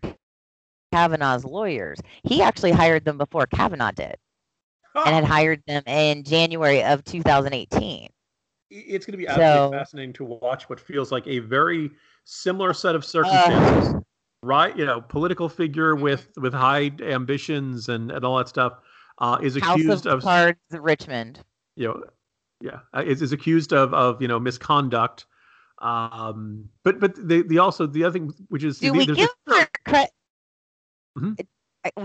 Kavanaugh's 0.93 1.43
lawyers, 1.43 1.99
he 2.23 2.41
actually 2.41 2.71
hired 2.71 3.05
them 3.05 3.17
before 3.17 3.47
Kavanaugh 3.47 3.91
did, 3.91 4.15
and 4.95 5.15
had 5.15 5.23
hired 5.23 5.61
them 5.67 5.83
in 5.85 6.23
January 6.23 6.83
of 6.83 7.03
2018. 7.03 8.09
It's 8.69 9.05
going 9.05 9.13
to 9.13 9.17
be 9.17 9.27
absolutely 9.27 9.57
so, 9.57 9.71
fascinating 9.71 10.13
to 10.13 10.25
watch 10.25 10.69
what 10.69 10.79
feels 10.79 11.11
like 11.11 11.25
a 11.25 11.39
very 11.39 11.91
similar 12.25 12.73
set 12.73 12.95
of 12.95 13.05
circumstances. 13.05 13.95
Uh, 13.95 13.99
right, 14.43 14.77
you 14.77 14.85
know, 14.85 15.01
political 15.01 15.49
figure 15.49 15.95
with 15.95 16.29
with 16.37 16.53
high 16.53 16.91
ambitions 17.01 17.89
and 17.89 18.11
and 18.11 18.23
all 18.23 18.37
that 18.37 18.49
stuff, 18.49 18.73
uh, 19.19 19.37
is 19.41 19.57
House 19.57 19.79
accused 19.79 20.05
of 20.05 20.17
of, 20.17 20.23
Cards, 20.23 20.59
Richmond. 20.71 21.39
you 21.75 21.87
know, 21.87 22.03
yeah, 22.61 22.79
uh, 22.93 23.03
is, 23.05 23.21
is 23.21 23.31
accused 23.31 23.73
of 23.73 23.93
of 23.93 24.21
you 24.21 24.27
know 24.27 24.39
misconduct. 24.39 25.25
Um, 25.79 26.69
but 26.83 26.99
but 26.99 27.15
the 27.15 27.43
the 27.43 27.59
also 27.59 27.85
the 27.85 28.03
other 28.03 28.13
thing 28.13 28.33
which 28.49 28.63
is 28.63 28.79
Do 28.79 28.91
the- 28.91 28.97
we 28.97 29.03
a 29.03 29.07
give 29.07 29.29
third- 29.47 29.55
Mark 29.57 29.79
credit? 29.85 30.11
Mhm. 31.17 31.47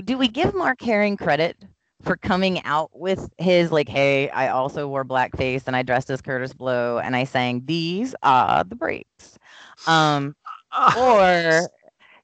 Do 0.05 0.17
we 0.19 0.29
give 0.29 0.55
Mark 0.55 0.81
Herring 0.81 1.17
credit 1.17 1.57
for 2.03 2.17
coming 2.17 2.63
out 2.65 2.91
with 2.93 3.31
his 3.39 3.73
like, 3.73 3.89
"Hey, 3.89 4.29
I 4.31 4.49
also 4.49 4.87
wore 4.89 5.05
blackface 5.05 5.65
and 5.67 5.75
I 5.75 5.83
dressed 5.83 6.11
as 6.11 6.21
Kurtis 6.21 6.55
Blow 6.57 6.99
and 6.99 7.17
I 7.17 7.25
sang 7.25 7.63
these 7.65 8.15
are 8.23 8.63
the 8.65 8.75
breaks," 8.77 9.39
um, 9.87 10.37
or 10.99 11.69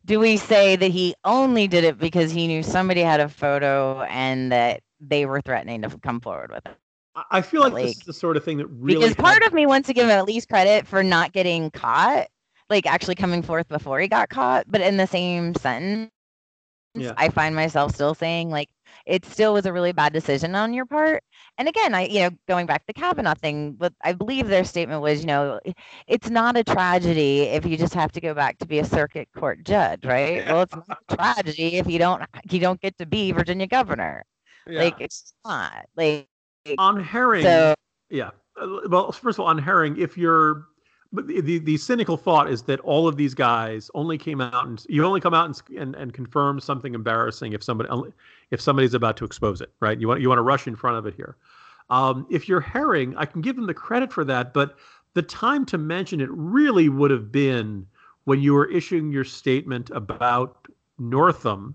do 0.04 0.20
we 0.20 0.36
say 0.36 0.76
that 0.76 0.90
he 0.90 1.14
only 1.24 1.66
did 1.68 1.84
it 1.84 1.98
because 1.98 2.30
he 2.30 2.46
knew 2.46 2.62
somebody 2.62 3.00
had 3.00 3.20
a 3.20 3.28
photo 3.28 4.02
and 4.02 4.52
that 4.52 4.82
they 5.00 5.26
were 5.26 5.40
threatening 5.40 5.82
to 5.82 5.98
come 5.98 6.20
forward 6.20 6.50
with 6.52 6.66
it? 6.66 6.76
I- 7.30 7.42
feel 7.42 7.62
like, 7.70 7.84
this 7.84 7.96
is 7.98 8.02
the 8.04 8.12
sort 8.12 8.36
of 8.36 8.44
thing 8.44 8.58
that 8.58 8.66
really 8.66 9.00
because 9.00 9.14
part 9.16 9.42
of 9.42 9.52
me 9.52 9.66
wants 9.66 9.86
to 9.88 9.94
give 9.94 10.04
him 10.04 10.10
at 10.10 10.24
least 10.26 10.48
credit 10.48 10.86
for 10.86 11.02
not 11.02 11.32
getting 11.32 11.70
caught, 11.70 12.26
like 12.70 12.86
actually 12.86 13.14
coming 13.14 13.42
forth 13.42 13.68
before 13.68 14.00
he 14.00 14.08
got 14.08 14.28
caught. 14.28 14.66
But 14.68 14.80
in 14.80 14.96
the 14.96 15.06
same 15.06 15.54
sentence, 15.54 16.10
Yeah. 16.94 17.12
I 17.16 17.28
find 17.28 17.54
myself 17.54 17.94
still 17.94 18.14
saying 18.14 18.50
like 18.50 18.68
it 19.06 19.24
still 19.24 19.52
was 19.54 19.66
a 19.66 19.72
really 19.72 19.92
bad 19.92 20.12
decision 20.12 20.54
on 20.54 20.72
your 20.72 20.86
part. 20.86 21.22
And 21.58 21.68
again, 21.68 21.94
I 21.94 22.06
you 22.06 22.20
know 22.20 22.30
going 22.48 22.66
back 22.66 22.82
to 22.82 22.86
the 22.88 22.94
Kavanaugh 23.00 23.34
thing, 23.34 23.72
but 23.72 23.92
I 24.02 24.12
believe 24.12 24.48
their 24.48 24.64
statement 24.64 25.02
was 25.02 25.20
you 25.20 25.26
know 25.26 25.60
it's 26.06 26.30
not 26.30 26.56
a 26.56 26.64
tragedy 26.64 27.40
if 27.42 27.64
you 27.66 27.76
just 27.76 27.94
have 27.94 28.12
to 28.12 28.20
go 28.20 28.34
back 28.34 28.58
to 28.58 28.66
be 28.66 28.78
a 28.80 28.84
circuit 28.84 29.28
court 29.36 29.64
judge, 29.64 30.04
right? 30.04 30.44
Well, 30.46 30.62
it's 30.62 30.76
not 30.88 30.98
a 31.08 31.16
tragedy 31.16 31.76
if 31.76 31.86
you 31.88 31.98
don't 31.98 32.22
you 32.50 32.58
don't 32.60 32.80
get 32.80 32.96
to 32.98 33.06
be 33.06 33.32
Virginia 33.32 33.66
governor. 33.66 34.24
yeah. 34.66 34.80
Like 34.84 35.00
it's 35.00 35.32
not 35.44 35.86
like 35.96 36.27
on 36.78 37.02
herring. 37.02 37.42
so. 37.44 37.74
Yeah. 38.10 38.30
Uh, 38.60 38.80
Well, 38.88 39.12
first 39.12 39.36
of 39.36 39.40
all, 39.40 39.46
on 39.46 39.58
Herring, 39.58 39.96
if 39.98 40.16
you're, 40.16 40.66
the 41.12 41.58
the 41.58 41.76
cynical 41.76 42.16
thought 42.16 42.50
is 42.50 42.62
that 42.64 42.80
all 42.80 43.08
of 43.08 43.16
these 43.16 43.34
guys 43.34 43.90
only 43.94 44.18
came 44.18 44.40
out 44.40 44.66
and 44.66 44.84
you 44.88 45.04
only 45.04 45.20
come 45.20 45.32
out 45.32 45.46
and 45.46 45.78
and, 45.78 45.94
and 45.94 46.12
confirm 46.12 46.60
something 46.60 46.94
embarrassing 46.94 47.52
if 47.54 47.62
somebody 47.62 47.88
if 48.50 48.60
somebody's 48.60 48.94
about 48.94 49.16
to 49.18 49.24
expose 49.24 49.60
it, 49.60 49.72
right? 49.80 49.98
You 49.98 50.08
want 50.08 50.20
you 50.20 50.28
want 50.28 50.38
to 50.38 50.42
rush 50.42 50.66
in 50.66 50.76
front 50.76 50.98
of 50.98 51.06
it 51.06 51.14
here. 51.14 51.36
Um, 51.88 52.26
if 52.28 52.48
you're 52.48 52.60
Herring, 52.60 53.16
I 53.16 53.24
can 53.24 53.40
give 53.40 53.56
them 53.56 53.66
the 53.66 53.74
credit 53.74 54.12
for 54.12 54.22
that, 54.24 54.52
but 54.52 54.76
the 55.14 55.22
time 55.22 55.64
to 55.66 55.78
mention 55.78 56.20
it 56.20 56.28
really 56.30 56.90
would 56.90 57.10
have 57.10 57.32
been 57.32 57.86
when 58.24 58.42
you 58.42 58.52
were 58.52 58.70
issuing 58.70 59.10
your 59.10 59.24
statement 59.24 59.88
about 59.94 60.68
Northam. 60.98 61.74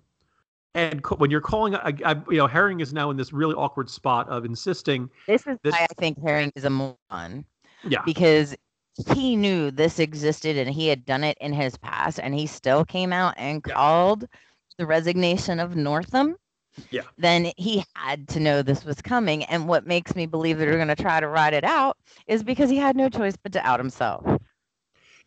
And 0.76 1.04
co- 1.04 1.16
when 1.18 1.30
you're 1.30 1.42
calling, 1.42 1.76
I, 1.76 1.94
I, 2.04 2.16
you 2.30 2.38
know, 2.38 2.48
Herring 2.48 2.80
is 2.80 2.94
now 2.94 3.12
in 3.12 3.18
this 3.18 3.32
really 3.32 3.54
awkward 3.56 3.90
spot 3.90 4.28
of 4.30 4.44
insisting 4.46 5.10
This 5.28 5.46
is 5.46 5.58
This- 5.64 5.72
why 5.74 5.86
I 5.90 5.94
think 6.00 6.22
Herring 6.22 6.52
is 6.56 6.66
a 6.66 6.70
moron 6.70 7.46
Yeah. 7.84 8.02
because 8.06 8.56
he 9.14 9.36
knew 9.36 9.72
this 9.72 10.00
existed 10.00 10.58
and 10.58 10.70
he 10.70 10.88
had 10.88 11.06
done 11.06 11.24
it 11.24 11.38
in 11.42 11.54
his 11.54 11.78
past, 11.78 12.20
and 12.20 12.34
he 12.34 12.48
still 12.48 12.86
came 12.86 13.14
out 13.14 13.34
and 13.38 13.64
Yeah. 13.68 13.74
called 13.74 14.26
the 14.78 14.86
resignation 14.86 15.60
of 15.60 15.76
Northam. 15.76 16.36
Yeah. 16.90 17.02
Then 17.20 17.52
he 17.58 17.84
had 17.96 18.28
to 18.30 18.40
know 18.40 18.64
this 18.64 18.84
was 18.84 19.00
coming, 19.00 19.44
and 19.46 19.68
what 19.68 19.86
makes 19.86 20.16
me 20.16 20.26
believe 20.26 20.58
that 20.58 20.66
they're 20.66 20.76
going 20.76 20.88
to 20.88 20.96
try 20.96 21.20
to 21.20 21.28
ride 21.28 21.54
it 21.54 21.64
out 21.64 21.98
is 22.26 22.44
because 22.44 22.70
he 22.72 22.78
had 22.78 22.96
no 22.96 23.10
choice 23.10 23.36
but 23.36 23.52
to 23.54 23.64
out 23.68 23.80
himself. 23.80 24.26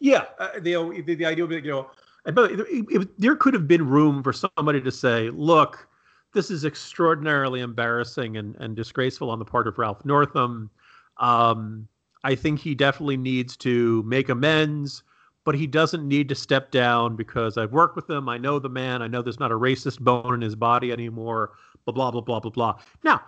Yeah, 0.00 0.25
uh, 0.41 0.49
the, 0.61 1.03
the 1.07 1.15
the 1.15 1.25
idea 1.25 1.45
of 1.45 1.53
you 1.53 1.62
know, 1.62 1.91
and 2.26 2.35
by 2.35 2.42
the 2.42 2.49
way, 2.49 2.54
it- 2.54 2.87
it- 2.90 3.21
there 3.21 3.37
could 3.37 3.54
have 3.54 3.66
been 3.66 3.88
room 3.88 4.23
for 4.23 4.33
somebody 4.33 4.80
to 4.80 4.90
say, 4.90 5.30
"Look, 5.30 5.88
this 6.35 6.50
is 6.50 6.64
extraordinarily 6.64 7.61
embarrassing 7.61 8.37
and 8.37 8.56
and 8.59 8.76
disgraceful 8.76 9.30
on 9.30 9.38
the 9.38 9.45
part 9.45 9.66
of 9.66 9.78
Ralph 9.78 10.04
Northam. 10.04 10.71
Um, 11.18 11.88
I 12.25 12.35
think 12.35 12.59
he 12.61 12.75
definitely 12.75 13.16
needs 13.16 13.56
to 13.59 14.02
make 14.02 14.28
amends, 14.28 15.02
but 15.45 15.54
he 15.54 15.66
doesn't 15.66 16.06
need 16.06 16.28
to 16.28 16.35
step 16.35 16.73
down 16.73 17.16
because 17.16 17.56
I've 17.56 17.73
worked 17.73 17.97
with 17.97 18.11
him. 18.11 18.28
I 18.28 18.37
know 18.37 18.59
the 18.59 18.68
man. 18.68 19.00
I 19.00 19.06
know 19.06 19.23
there's 19.23 19.40
not 19.40 19.52
a 19.52 19.59
racist 19.59 20.00
bone 20.00 20.35
in 20.35 20.40
his 20.40 20.56
body 20.56 20.92
anymore. 20.92 21.52
Blah 21.85 21.95
blah 21.95 22.11
blah 22.11 22.21
blah 22.21 22.40
blah 22.40 22.50
blah. 22.50 22.78
Now, 23.04 23.21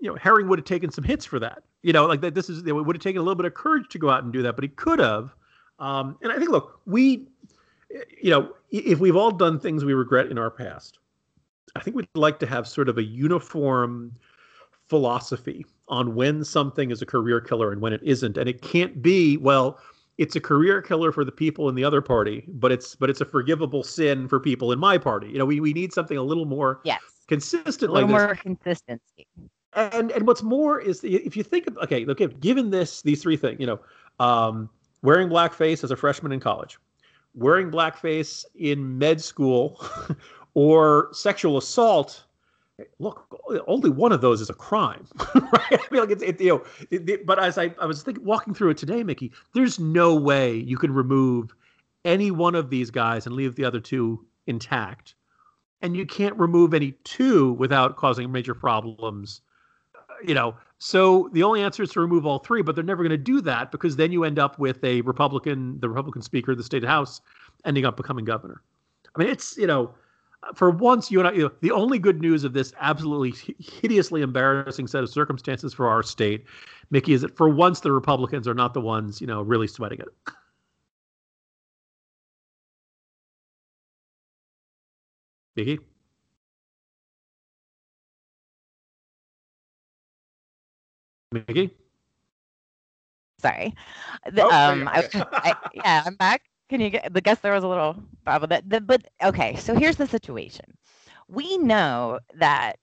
you 0.00 0.10
know, 0.10 0.16
Herring 0.16 0.48
would 0.48 0.58
have 0.58 0.66
taken 0.66 0.90
some 0.90 1.04
hits 1.04 1.24
for 1.24 1.38
that. 1.38 1.62
You 1.82 1.92
know, 1.92 2.06
like 2.06 2.20
that. 2.22 2.34
This 2.34 2.50
is 2.50 2.66
it 2.66 2.72
would 2.72 2.96
have 2.96 3.02
taken 3.02 3.20
a 3.20 3.22
little 3.22 3.36
bit 3.36 3.46
of 3.46 3.54
courage 3.54 3.88
to 3.90 3.98
go 3.98 4.10
out 4.10 4.24
and 4.24 4.32
do 4.32 4.42
that, 4.42 4.56
but 4.56 4.64
he 4.64 4.68
could 4.68 4.98
have. 4.98 5.34
Um, 5.78 6.18
and 6.20 6.30
I 6.30 6.36
think, 6.36 6.50
look, 6.50 6.80
we, 6.84 7.28
you 8.22 8.30
know, 8.30 8.52
if 8.70 9.00
we've 9.00 9.16
all 9.16 9.30
done 9.30 9.58
things 9.58 9.84
we 9.84 9.94
regret 9.94 10.30
in 10.30 10.38
our 10.38 10.50
past, 10.50 10.98
I 11.76 11.80
think 11.80 11.96
we'd 11.96 12.08
like 12.14 12.38
to 12.40 12.46
have 12.46 12.66
sort 12.66 12.88
of 12.88 12.98
a 12.98 13.02
uniform 13.02 14.14
philosophy 14.88 15.64
on 15.88 16.14
when 16.14 16.44
something 16.44 16.90
is 16.90 17.02
a 17.02 17.06
career 17.06 17.40
killer 17.40 17.72
and 17.72 17.80
when 17.80 17.92
it 17.92 18.00
isn't. 18.02 18.36
And 18.36 18.48
it 18.48 18.62
can't 18.62 19.00
be, 19.02 19.36
well, 19.36 19.78
it's 20.18 20.36
a 20.36 20.40
career 20.40 20.82
killer 20.82 21.12
for 21.12 21.24
the 21.24 21.32
people 21.32 21.68
in 21.68 21.74
the 21.74 21.84
other 21.84 22.00
party, 22.00 22.44
but 22.48 22.70
it's 22.72 22.94
but 22.94 23.08
it's 23.08 23.20
a 23.20 23.24
forgivable 23.24 23.82
sin 23.82 24.28
for 24.28 24.38
people 24.38 24.72
in 24.72 24.78
my 24.78 24.98
party. 24.98 25.28
You 25.28 25.38
know, 25.38 25.46
we, 25.46 25.60
we 25.60 25.72
need 25.72 25.92
something 25.92 26.16
a 26.16 26.22
little 26.22 26.44
more 26.44 26.80
Yes, 26.84 27.00
consistent 27.28 27.90
a 27.90 27.92
little 27.94 28.08
like 28.08 28.20
this 28.20 28.26
more 28.26 28.34
consistency. 28.36 29.26
and 29.74 30.10
and 30.10 30.26
what's 30.26 30.42
more 30.42 30.80
is 30.80 31.02
if 31.04 31.36
you 31.36 31.42
think 31.42 31.66
of 31.68 31.78
okay 31.78 32.04
look, 32.04 32.18
given 32.40 32.70
this 32.70 33.02
these 33.02 33.22
three 33.22 33.36
things 33.36 33.58
you 33.60 33.66
know 33.66 33.80
um, 34.18 34.68
wearing 35.02 35.28
blackface 35.28 35.82
as 35.84 35.90
a 35.90 35.96
freshman 35.96 36.32
in 36.32 36.40
college 36.40 36.78
wearing 37.34 37.70
blackface 37.70 38.44
in 38.54 38.98
med 38.98 39.20
school 39.20 39.84
or 40.54 41.08
sexual 41.12 41.56
assault 41.56 42.24
look 42.98 43.26
only 43.66 43.90
one 43.90 44.10
of 44.10 44.20
those 44.22 44.40
is 44.40 44.48
a 44.48 44.54
crime 44.54 45.06
right? 45.34 45.72
I 45.72 45.86
mean 45.90 46.00
like 46.00 46.10
it's 46.10 46.22
it, 46.22 46.40
you 46.40 46.48
know 46.48 46.64
it, 46.90 47.08
it- 47.08 47.26
but 47.26 47.38
as 47.38 47.58
i 47.58 47.74
i 47.80 47.84
was 47.86 48.02
thinking 48.02 48.24
walking 48.24 48.54
through 48.54 48.70
it 48.70 48.78
today 48.78 49.04
mickey 49.04 49.30
there's 49.54 49.78
no 49.78 50.14
way 50.14 50.56
you 50.56 50.78
can 50.78 50.92
remove 50.92 51.54
any 52.04 52.30
one 52.30 52.54
of 52.54 52.70
these 52.70 52.90
guys 52.90 53.26
and 53.26 53.34
leave 53.34 53.56
the 53.56 53.64
other 53.64 53.80
two 53.80 54.24
intact. 54.46 55.14
And 55.82 55.96
you 55.96 56.06
can't 56.06 56.36
remove 56.38 56.74
any 56.74 56.92
two 57.04 57.52
without 57.54 57.96
causing 57.96 58.30
major 58.30 58.54
problems 58.54 59.40
you 60.26 60.34
know 60.34 60.54
so 60.78 61.28
the 61.32 61.42
only 61.42 61.62
answer 61.62 61.82
is 61.82 61.90
to 61.90 62.00
remove 62.00 62.26
all 62.26 62.38
three 62.38 62.62
but 62.62 62.74
they're 62.74 62.84
never 62.84 63.02
going 63.02 63.10
to 63.10 63.16
do 63.16 63.40
that 63.40 63.70
because 63.70 63.96
then 63.96 64.12
you 64.12 64.24
end 64.24 64.38
up 64.38 64.58
with 64.58 64.82
a 64.84 65.00
republican 65.02 65.78
the 65.80 65.88
republican 65.88 66.22
speaker 66.22 66.52
of 66.52 66.58
the 66.58 66.64
state 66.64 66.84
house 66.84 67.20
ending 67.64 67.84
up 67.84 67.96
becoming 67.96 68.24
governor. 68.24 68.62
I 69.14 69.18
mean 69.18 69.28
it's 69.28 69.56
you 69.56 69.66
know 69.66 69.94
for 70.54 70.70
once 70.70 71.10
you 71.10 71.18
and 71.18 71.28
i 71.28 71.32
you 71.32 71.42
know, 71.42 71.52
the 71.60 71.70
only 71.70 71.98
good 71.98 72.20
news 72.20 72.44
of 72.44 72.52
this 72.52 72.72
absolutely 72.80 73.34
hideously 73.58 74.22
embarrassing 74.22 74.86
set 74.86 75.02
of 75.02 75.10
circumstances 75.10 75.74
for 75.74 75.88
our 75.88 76.02
state 76.02 76.44
mickey 76.90 77.12
is 77.12 77.20
that 77.22 77.36
for 77.36 77.48
once 77.48 77.80
the 77.80 77.92
republicans 77.92 78.48
are 78.48 78.54
not 78.54 78.74
the 78.74 78.80
ones 78.80 79.20
you 79.20 79.26
know 79.26 79.42
really 79.42 79.66
sweating 79.66 80.00
it. 80.00 80.08
Mickey 85.56 85.78
mickey 91.32 91.70
Sorry. 93.38 93.74
The, 94.30 94.42
Oh, 94.42 94.54
um, 94.54 94.88
I. 94.88 95.08
I, 95.42 95.54
yeah, 95.72 96.02
I'm 96.06 96.14
back. 96.16 96.42
Can 96.68 96.80
you 96.80 96.90
get 96.90 97.12
the 97.12 97.20
guess 97.20 97.40
there 97.40 97.52
was 97.52 97.64
a 97.64 97.68
little 97.68 97.96
problem 98.24 98.48
that 98.50 98.68
the, 98.68 98.80
but 98.80 99.06
okay, 99.22 99.56
so 99.56 99.74
here's 99.74 99.96
the 99.96 100.06
situation. 100.06 100.64
We 101.28 101.58
know 101.58 102.20
that 102.34 102.78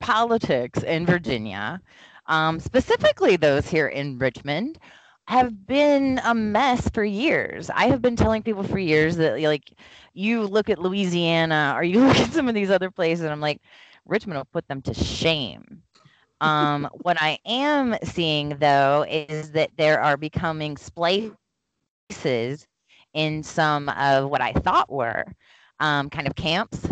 politics 0.00 0.82
in 0.82 1.06
Virginia, 1.06 1.80
um, 2.26 2.58
specifically 2.60 3.36
those 3.36 3.68
here 3.68 3.88
in 3.88 4.18
Richmond, 4.18 4.78
have 5.26 5.66
been 5.66 6.20
a 6.24 6.34
mess 6.34 6.88
for 6.90 7.04
years. 7.04 7.70
I 7.70 7.86
have 7.86 8.02
been 8.02 8.16
telling 8.16 8.42
people 8.42 8.62
for 8.64 8.78
years 8.78 9.16
that 9.16 9.40
like 9.40 9.72
you 10.14 10.42
look 10.46 10.68
at 10.70 10.78
Louisiana 10.78 11.74
or 11.76 11.82
you 11.84 12.00
look 12.06 12.16
at 12.16 12.32
some 12.32 12.48
of 12.48 12.54
these 12.54 12.70
other 12.70 12.90
places, 12.90 13.24
and 13.24 13.32
I'm 13.32 13.40
like, 13.40 13.60
Richmond 14.06 14.38
will 14.38 14.44
put 14.46 14.66
them 14.68 14.82
to 14.82 14.94
shame. 14.94 15.82
Um, 16.42 16.88
what 17.02 17.16
I 17.20 17.38
am 17.46 17.96
seeing 18.02 18.56
though 18.58 19.06
is 19.08 19.52
that 19.52 19.70
there 19.76 20.00
are 20.00 20.16
becoming 20.16 20.76
splices 20.76 21.36
in 23.14 23.42
some 23.44 23.88
of 23.90 24.28
what 24.28 24.40
I 24.40 24.52
thought 24.52 24.90
were 24.90 25.24
um, 25.78 26.10
kind 26.10 26.26
of 26.26 26.34
camps 26.34 26.88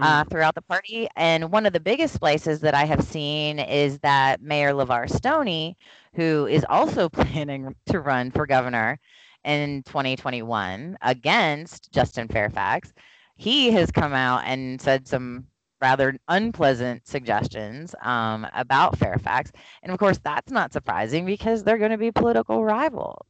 uh, 0.00 0.24
throughout 0.24 0.54
the 0.54 0.62
party. 0.62 1.08
And 1.16 1.50
one 1.50 1.66
of 1.66 1.72
the 1.72 1.80
biggest 1.80 2.20
places 2.20 2.60
that 2.60 2.74
I 2.74 2.84
have 2.84 3.02
seen 3.02 3.58
is 3.58 3.98
that 4.00 4.40
Mayor 4.40 4.72
LeVar 4.72 5.10
Stoney, 5.10 5.76
who 6.14 6.46
is 6.46 6.64
also 6.68 7.08
planning 7.10 7.74
to 7.86 8.00
run 8.00 8.30
for 8.30 8.46
governor 8.46 9.00
in 9.44 9.82
2021 9.84 10.96
against 11.02 11.92
Justin 11.92 12.28
Fairfax, 12.28 12.92
he 13.36 13.72
has 13.72 13.90
come 13.90 14.12
out 14.12 14.42
and 14.46 14.80
said 14.80 15.08
some 15.08 15.46
rather 15.84 16.16
unpleasant 16.28 17.06
suggestions 17.06 17.94
um, 18.02 18.46
about 18.54 18.96
Fairfax. 18.98 19.52
And 19.82 19.92
of 19.92 19.98
course, 19.98 20.18
that's 20.24 20.50
not 20.50 20.72
surprising 20.72 21.26
because 21.26 21.62
they're 21.62 21.78
going 21.78 21.90
to 21.90 21.98
be 21.98 22.10
political 22.10 22.64
rivals. 22.64 23.26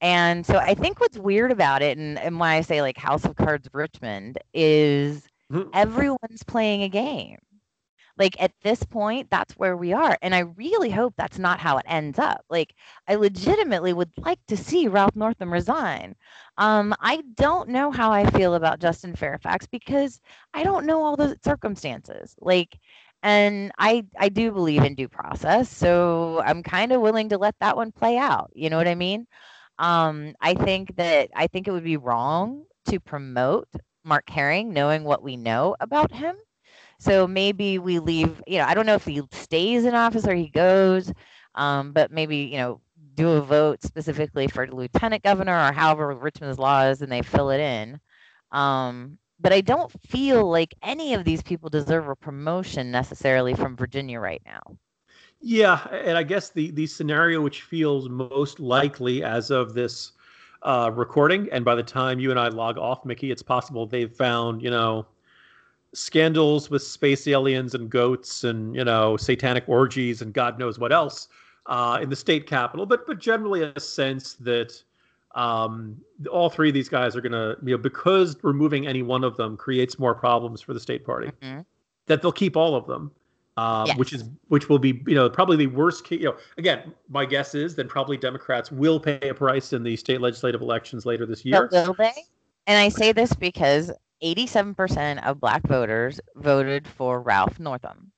And 0.00 0.46
so 0.46 0.56
I 0.58 0.74
think 0.74 1.00
what's 1.00 1.18
weird 1.18 1.50
about 1.50 1.82
it, 1.82 1.98
and, 1.98 2.18
and 2.18 2.38
why 2.38 2.54
I 2.54 2.60
say 2.60 2.82
like 2.82 2.96
House 2.96 3.24
of 3.24 3.34
Cards 3.36 3.68
Richmond, 3.72 4.38
is 4.54 5.28
Mhm. 5.52 5.70
everyone's 5.72 6.44
playing 6.46 6.82
a 6.82 6.88
game. 6.88 7.38
Like 8.18 8.40
at 8.42 8.52
this 8.62 8.82
point, 8.84 9.30
that's 9.30 9.54
where 9.54 9.76
we 9.76 9.92
are. 9.92 10.18
And 10.22 10.34
I 10.34 10.40
really 10.40 10.90
hope 10.90 11.14
that's 11.16 11.38
not 11.38 11.60
how 11.60 11.78
it 11.78 11.84
ends 11.88 12.18
up. 12.18 12.44
Like, 12.50 12.74
I 13.06 13.14
legitimately 13.16 13.92
would 13.92 14.10
like 14.18 14.40
to 14.48 14.56
see 14.56 14.88
Ralph 14.88 15.16
Northam 15.16 15.52
resign. 15.52 16.14
Um, 16.56 16.94
I 17.00 17.22
don't 17.36 17.68
know 17.68 17.90
how 17.90 18.10
I 18.12 18.28
feel 18.30 18.54
about 18.54 18.80
Justin 18.80 19.14
Fairfax 19.14 19.66
because 19.66 20.20
I 20.54 20.64
don't 20.64 20.86
know 20.86 21.02
all 21.02 21.16
the 21.16 21.38
circumstances. 21.44 22.34
Like, 22.40 22.78
and 23.22 23.72
I 23.78 24.04
I 24.16 24.28
do 24.28 24.52
believe 24.52 24.84
in 24.84 24.94
due 24.94 25.08
process, 25.08 25.68
so 25.68 26.40
I'm 26.44 26.62
kind 26.62 26.92
of 26.92 27.00
willing 27.00 27.28
to 27.30 27.38
let 27.38 27.54
that 27.60 27.76
one 27.76 27.92
play 27.92 28.16
out. 28.16 28.50
You 28.54 28.70
know 28.70 28.76
what 28.76 28.88
I 28.88 28.94
mean? 28.94 29.26
Um, 29.78 30.34
I 30.40 30.54
think 30.54 30.96
that 30.96 31.30
I 31.34 31.46
think 31.48 31.68
it 31.68 31.72
would 31.72 31.84
be 31.84 31.96
wrong 31.96 32.64
to 32.86 33.00
promote 33.00 33.68
Mark 34.04 34.28
Herring 34.30 34.72
knowing 34.72 35.04
what 35.04 35.22
we 35.22 35.36
know 35.36 35.76
about 35.80 36.12
him. 36.12 36.36
So 36.98 37.26
maybe 37.26 37.78
we 37.78 37.98
leave, 37.98 38.42
you 38.46 38.58
know, 38.58 38.64
I 38.64 38.74
don't 38.74 38.86
know 38.86 38.94
if 38.94 39.04
he 39.04 39.22
stays 39.32 39.84
in 39.84 39.94
office 39.94 40.26
or 40.26 40.34
he 40.34 40.48
goes, 40.48 41.12
um, 41.54 41.92
but 41.92 42.10
maybe, 42.10 42.38
you 42.38 42.58
know, 42.58 42.80
do 43.14 43.30
a 43.32 43.40
vote 43.40 43.82
specifically 43.82 44.46
for 44.46 44.66
lieutenant 44.66 45.22
governor 45.22 45.56
or 45.56 45.72
however 45.72 46.14
Richmond's 46.14 46.58
law 46.58 46.84
is 46.84 47.02
and 47.02 47.10
they 47.10 47.22
fill 47.22 47.50
it 47.50 47.60
in. 47.60 48.00
Um, 48.52 49.18
but 49.40 49.52
I 49.52 49.60
don't 49.60 49.92
feel 50.08 50.48
like 50.50 50.74
any 50.82 51.14
of 51.14 51.24
these 51.24 51.42
people 51.42 51.68
deserve 51.68 52.08
a 52.08 52.16
promotion 52.16 52.90
necessarily 52.90 53.54
from 53.54 53.76
Virginia 53.76 54.18
right 54.18 54.42
now. 54.44 54.60
Yeah, 55.40 55.86
and 55.92 56.18
I 56.18 56.24
guess 56.24 56.50
the 56.50 56.72
the 56.72 56.86
scenario 56.86 57.40
which 57.40 57.62
feels 57.62 58.08
most 58.08 58.58
likely 58.58 59.22
as 59.22 59.50
of 59.50 59.72
this 59.72 60.12
uh, 60.62 60.90
recording, 60.92 61.48
and 61.52 61.64
by 61.64 61.76
the 61.76 61.82
time 61.82 62.18
you 62.18 62.32
and 62.32 62.40
I 62.40 62.48
log 62.48 62.76
off, 62.76 63.04
Mickey, 63.04 63.30
it's 63.30 63.42
possible 63.42 63.86
they've 63.86 64.12
found 64.12 64.62
you 64.62 64.70
know 64.70 65.06
scandals 65.98 66.70
with 66.70 66.82
space 66.82 67.26
aliens 67.26 67.74
and 67.74 67.90
goats 67.90 68.44
and 68.44 68.74
you 68.74 68.84
know 68.84 69.16
satanic 69.16 69.64
orgies 69.68 70.22
and 70.22 70.32
God 70.32 70.58
knows 70.58 70.78
what 70.78 70.92
else 70.92 71.28
uh, 71.66 71.98
in 72.00 72.08
the 72.08 72.16
state 72.16 72.46
capitol. 72.46 72.86
But 72.86 73.06
but 73.06 73.18
generally 73.18 73.62
a 73.62 73.80
sense 73.80 74.34
that 74.34 74.82
um, 75.34 76.00
all 76.30 76.48
three 76.48 76.68
of 76.68 76.74
these 76.74 76.88
guys 76.88 77.14
are 77.16 77.20
going 77.20 77.32
to 77.32 77.56
you 77.64 77.76
know 77.76 77.82
because 77.82 78.36
removing 78.42 78.86
any 78.86 79.02
one 79.02 79.24
of 79.24 79.36
them 79.36 79.56
creates 79.56 79.98
more 79.98 80.14
problems 80.14 80.60
for 80.60 80.74
the 80.74 80.80
state 80.80 81.04
party. 81.04 81.30
Mhm. 81.42 81.64
That 82.06 82.22
they'll 82.22 82.32
keep 82.32 82.56
all 82.56 82.74
of 82.74 82.86
them 82.86 83.10
uh, 83.58 83.84
Yes. 83.88 83.98
which 83.98 84.12
is 84.12 84.24
which 84.48 84.68
will 84.68 84.78
be 84.78 85.02
you 85.06 85.16
know 85.16 85.28
probably 85.28 85.56
the 85.56 85.66
worst 85.66 86.04
case. 86.04 86.20
You 86.20 86.26
know, 86.26 86.36
again, 86.58 86.94
my 87.08 87.24
guess 87.24 87.56
is 87.56 87.74
then 87.74 87.88
probably 87.88 88.16
Democrats 88.16 88.70
will 88.70 89.00
pay 89.00 89.18
a 89.28 89.34
price 89.34 89.72
in 89.72 89.82
the 89.82 89.96
state 89.96 90.20
legislative 90.20 90.62
elections 90.62 91.04
later 91.04 91.26
this 91.26 91.44
year. 91.44 91.68
But 91.70 91.86
will 91.86 91.94
they? 91.94 92.12
And 92.68 92.78
I 92.78 92.88
say 92.88 93.12
this 93.12 93.32
because 93.34 93.90
87% 94.22 95.24
of 95.26 95.40
black 95.40 95.66
voters 95.66 96.20
voted 96.36 96.86
for 96.86 97.20
Ralph 97.20 97.58
Northam. 97.58 98.12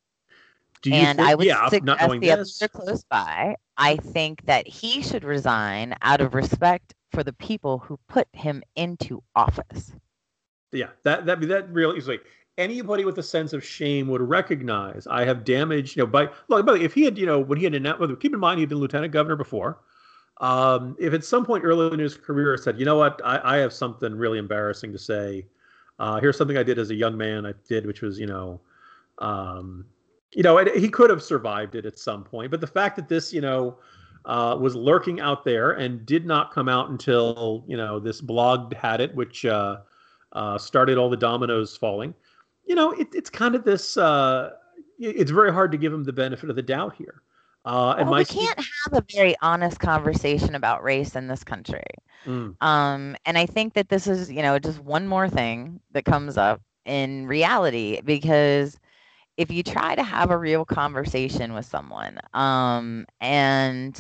Do 0.82 0.90
you 0.90 0.96
and 0.96 1.18
think, 1.18 1.28
I 1.28 1.34
would 1.34 1.46
yeah, 1.46 1.54
not 1.54 1.70
suggest 1.70 2.00
knowing 2.00 2.20
the 2.20 2.30
others 2.30 2.58
this, 2.58 2.62
are 2.62 2.68
close 2.68 3.04
by. 3.04 3.56
I 3.76 3.96
think 3.96 4.46
that 4.46 4.66
he 4.66 5.02
should 5.02 5.24
resign 5.24 5.94
out 6.00 6.20
of 6.20 6.34
respect 6.34 6.94
for 7.12 7.22
the 7.22 7.34
people 7.34 7.78
who 7.78 7.98
put 8.08 8.28
him 8.32 8.62
into 8.76 9.22
office. 9.34 9.92
yeah, 10.72 10.88
that 11.02 11.26
that 11.26 11.40
that 11.48 11.70
really 11.70 11.98
is 11.98 12.08
like 12.08 12.24
anybody 12.56 13.04
with 13.04 13.18
a 13.18 13.22
sense 13.22 13.52
of 13.52 13.64
shame 13.64 14.08
would 14.08 14.22
recognize 14.22 15.06
I 15.10 15.24
have 15.24 15.44
damaged. 15.44 15.96
You 15.96 16.04
know, 16.04 16.06
by 16.06 16.28
look, 16.48 16.66
way, 16.66 16.80
if 16.80 16.94
he 16.94 17.04
had 17.04 17.18
you 17.18 17.26
know 17.26 17.40
when 17.40 17.58
he 17.58 17.64
had 17.64 17.74
announced, 17.74 18.20
keep 18.20 18.32
in 18.32 18.40
mind 18.40 18.60
he'd 18.60 18.68
been 18.68 18.78
lieutenant 18.78 19.12
governor 19.12 19.36
before. 19.36 19.80
Um, 20.40 20.96
if 20.98 21.12
at 21.12 21.24
some 21.24 21.44
point 21.44 21.64
early 21.64 21.92
in 21.92 21.98
his 21.98 22.16
career 22.16 22.56
said, 22.56 22.78
you 22.78 22.86
know 22.86 22.96
what, 22.96 23.20
I, 23.22 23.56
I 23.56 23.56
have 23.58 23.74
something 23.74 24.14
really 24.14 24.38
embarrassing 24.38 24.90
to 24.92 24.98
say. 24.98 25.44
Uh, 26.00 26.18
here's 26.18 26.36
something 26.36 26.56
I 26.56 26.62
did 26.62 26.78
as 26.78 26.90
a 26.90 26.94
young 26.94 27.16
man. 27.16 27.44
I 27.44 27.52
did, 27.68 27.84
which 27.84 28.00
was, 28.00 28.18
you 28.18 28.26
know, 28.26 28.58
um, 29.18 29.84
you 30.32 30.42
know, 30.42 30.56
he 30.56 30.88
could 30.88 31.10
have 31.10 31.22
survived 31.22 31.74
it 31.74 31.84
at 31.84 31.98
some 31.98 32.24
point. 32.24 32.50
But 32.50 32.62
the 32.62 32.66
fact 32.66 32.96
that 32.96 33.08
this, 33.08 33.34
you 33.34 33.42
know, 33.42 33.76
uh, 34.24 34.56
was 34.58 34.74
lurking 34.74 35.20
out 35.20 35.44
there 35.44 35.72
and 35.72 36.06
did 36.06 36.24
not 36.24 36.52
come 36.52 36.68
out 36.70 36.88
until, 36.88 37.64
you 37.66 37.76
know, 37.76 38.00
this 38.00 38.22
blog 38.22 38.74
had 38.74 39.02
it, 39.02 39.14
which 39.14 39.44
uh, 39.44 39.78
uh, 40.32 40.56
started 40.56 40.96
all 40.96 41.10
the 41.10 41.16
dominoes 41.18 41.76
falling. 41.76 42.14
You 42.64 42.76
know, 42.76 42.92
it, 42.92 43.08
it's 43.12 43.28
kind 43.28 43.54
of 43.54 43.64
this. 43.64 43.98
Uh, 43.98 44.52
it's 44.98 45.30
very 45.30 45.52
hard 45.52 45.70
to 45.72 45.78
give 45.78 45.92
him 45.92 46.04
the 46.04 46.12
benefit 46.12 46.48
of 46.48 46.56
the 46.56 46.62
doubt 46.62 46.94
here. 46.96 47.22
Uh, 47.64 47.94
and 47.98 48.08
Well, 48.08 48.18
we 48.18 48.24
can't 48.24 48.58
have 48.58 49.02
a 49.02 49.04
very 49.14 49.36
honest 49.42 49.78
conversation 49.78 50.54
about 50.54 50.82
race 50.82 51.14
in 51.14 51.26
this 51.28 51.44
country. 51.44 51.84
Mm. 52.26 52.56
Um, 52.62 53.16
and 53.26 53.38
I 53.38 53.46
think 53.46 53.74
that 53.74 53.88
this 53.88 54.06
is, 54.06 54.30
you 54.30 54.42
know, 54.42 54.58
just 54.58 54.80
one 54.80 55.06
more 55.06 55.28
thing 55.28 55.80
that 55.92 56.04
comes 56.04 56.36
up 56.36 56.60
in 56.84 57.26
reality 57.26 58.00
because 58.02 58.78
if 59.36 59.50
you 59.50 59.62
try 59.62 59.94
to 59.94 60.02
have 60.02 60.30
a 60.30 60.38
real 60.38 60.64
conversation 60.64 61.54
with 61.54 61.66
someone, 61.66 62.18
um, 62.34 63.06
and 63.20 63.98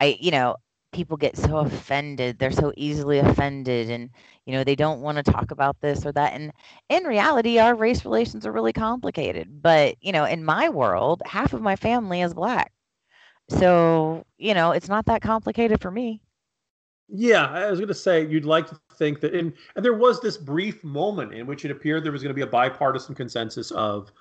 I, 0.00 0.16
you 0.20 0.30
know, 0.30 0.56
people 0.92 1.16
get 1.16 1.36
so 1.36 1.58
offended, 1.58 2.38
they're 2.38 2.50
so 2.50 2.72
easily 2.76 3.18
offended, 3.18 3.90
and 3.90 4.10
you 4.46 4.52
know, 4.52 4.64
they 4.64 4.74
don't 4.74 5.00
want 5.00 5.16
to 5.16 5.22
talk 5.22 5.50
about 5.50 5.80
this 5.80 6.04
or 6.06 6.12
that. 6.12 6.32
And 6.32 6.52
in 6.88 7.04
reality, 7.04 7.58
our 7.58 7.74
race 7.74 8.04
relations 8.04 8.46
are 8.46 8.52
really 8.52 8.72
complicated. 8.72 9.62
But 9.62 9.96
you 10.00 10.12
know, 10.12 10.24
in 10.24 10.44
my 10.44 10.68
world, 10.68 11.22
half 11.26 11.52
of 11.52 11.60
my 11.60 11.76
family 11.76 12.22
is 12.22 12.34
black, 12.34 12.72
so 13.48 14.24
you 14.38 14.54
know, 14.54 14.72
it's 14.72 14.88
not 14.88 15.06
that 15.06 15.22
complicated 15.22 15.80
for 15.80 15.90
me. 15.90 16.20
Yeah, 17.10 17.46
I 17.46 17.70
was 17.70 17.80
going 17.80 17.88
to 17.88 17.94
say 17.94 18.26
you'd 18.26 18.44
like 18.44 18.68
to 18.68 18.78
think 18.94 19.20
that, 19.20 19.34
and 19.34 19.52
and 19.76 19.84
there 19.84 19.94
was 19.94 20.20
this 20.20 20.36
brief 20.36 20.82
moment 20.84 21.32
in 21.32 21.46
which 21.46 21.64
it 21.64 21.70
appeared 21.70 22.04
there 22.04 22.12
was 22.12 22.22
going 22.22 22.30
to 22.30 22.34
be 22.34 22.42
a 22.42 22.46
bipartisan 22.46 23.14
consensus 23.14 23.70
of, 23.70 24.12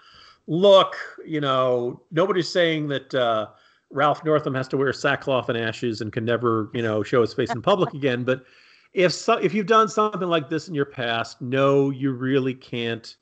look, 0.48 0.96
you 1.26 1.42
know, 1.42 2.02
nobody's 2.12 2.48
saying 2.48 2.88
that 2.88 3.14
uh, 3.14 3.48
Ralph 3.90 4.24
Northam 4.26 4.54
has 4.56 4.68
to 4.70 4.78
wear 4.78 4.92
sackcloth 4.94 5.50
and 5.50 5.58
ashes 5.58 6.02
and 6.02 6.12
can 6.12 6.26
never, 6.26 6.70
you 6.74 6.82
know, 6.82 7.04
show 7.04 7.22
his 7.22 7.34
face 7.34 7.52
in 7.52 7.62
public 7.62 7.94
again. 7.94 8.24
But 8.24 8.44
if 8.94 9.14
so, 9.14 9.34
if 9.34 9.54
you've 9.54 9.68
done 9.68 9.88
something 9.88 10.28
like 10.28 10.50
this 10.50 10.68
in 10.68 10.74
your 10.74 10.86
past, 10.86 11.42
no, 11.42 11.90
you 11.90 12.12
really 12.12 12.54
can't 12.54 13.16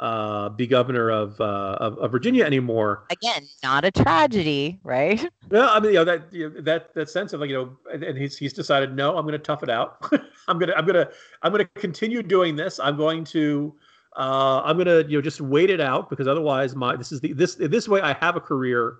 uh, 0.00 0.48
be 0.48 0.66
governor 0.66 1.10
of, 1.10 1.40
uh, 1.40 1.76
of 1.80 1.96
of 1.98 2.10
Virginia 2.10 2.44
anymore. 2.44 3.04
Again, 3.10 3.46
not 3.62 3.84
a 3.84 3.90
tragedy, 3.92 4.80
right? 4.82 5.24
Well, 5.50 5.68
I 5.68 5.78
mean, 5.78 5.90
you 5.92 5.98
know 5.98 6.04
that 6.06 6.32
you 6.32 6.48
know, 6.50 6.60
that 6.62 6.94
that 6.94 7.10
sense 7.10 7.34
of 7.34 7.40
like 7.40 7.50
you 7.50 7.56
know, 7.56 7.76
and- 7.92 8.02
and 8.02 8.16
he's 8.18 8.36
he's 8.36 8.52
decided 8.54 8.96
no, 8.96 9.16
I'm 9.16 9.24
going 9.26 9.32
to 9.32 9.38
tough 9.38 9.62
it 9.62 9.68
out. 9.68 9.98
I'm 10.48 10.58
gonna 10.58 10.72
I'm 10.74 10.86
gonna 10.86 11.08
I'm 11.42 11.52
gonna 11.52 11.66
continue 11.74 12.22
doing 12.22 12.56
this. 12.56 12.80
I'm 12.80 12.96
going 12.96 13.24
to 13.24 13.74
uh, 14.16 14.62
I'm 14.64 14.78
gonna 14.78 15.04
you 15.06 15.18
know 15.18 15.20
just 15.22 15.42
wait 15.42 15.68
it 15.68 15.80
out 15.82 16.08
because 16.08 16.26
otherwise 16.26 16.74
my 16.74 16.96
this 16.96 17.12
is 17.12 17.20
the 17.20 17.34
this 17.34 17.56
this 17.56 17.86
way 17.88 18.00
I 18.00 18.14
have 18.14 18.36
a 18.36 18.40
career. 18.40 18.96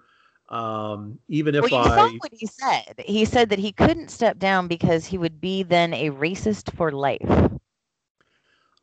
Um, 0.50 1.18
even 1.28 1.54
if 1.54 1.62
well, 1.62 1.70
you 1.70 1.92
I 1.92 1.96
saw 1.96 2.12
what 2.18 2.32
he 2.32 2.46
said. 2.46 2.94
He 3.06 3.24
said 3.24 3.48
that 3.48 3.58
he 3.58 3.72
couldn't 3.72 4.10
step 4.10 4.38
down 4.38 4.68
because 4.68 5.06
he 5.06 5.18
would 5.18 5.40
be 5.40 5.62
then 5.62 5.94
a 5.94 6.10
racist 6.10 6.74
for 6.74 6.92
life. 6.92 7.20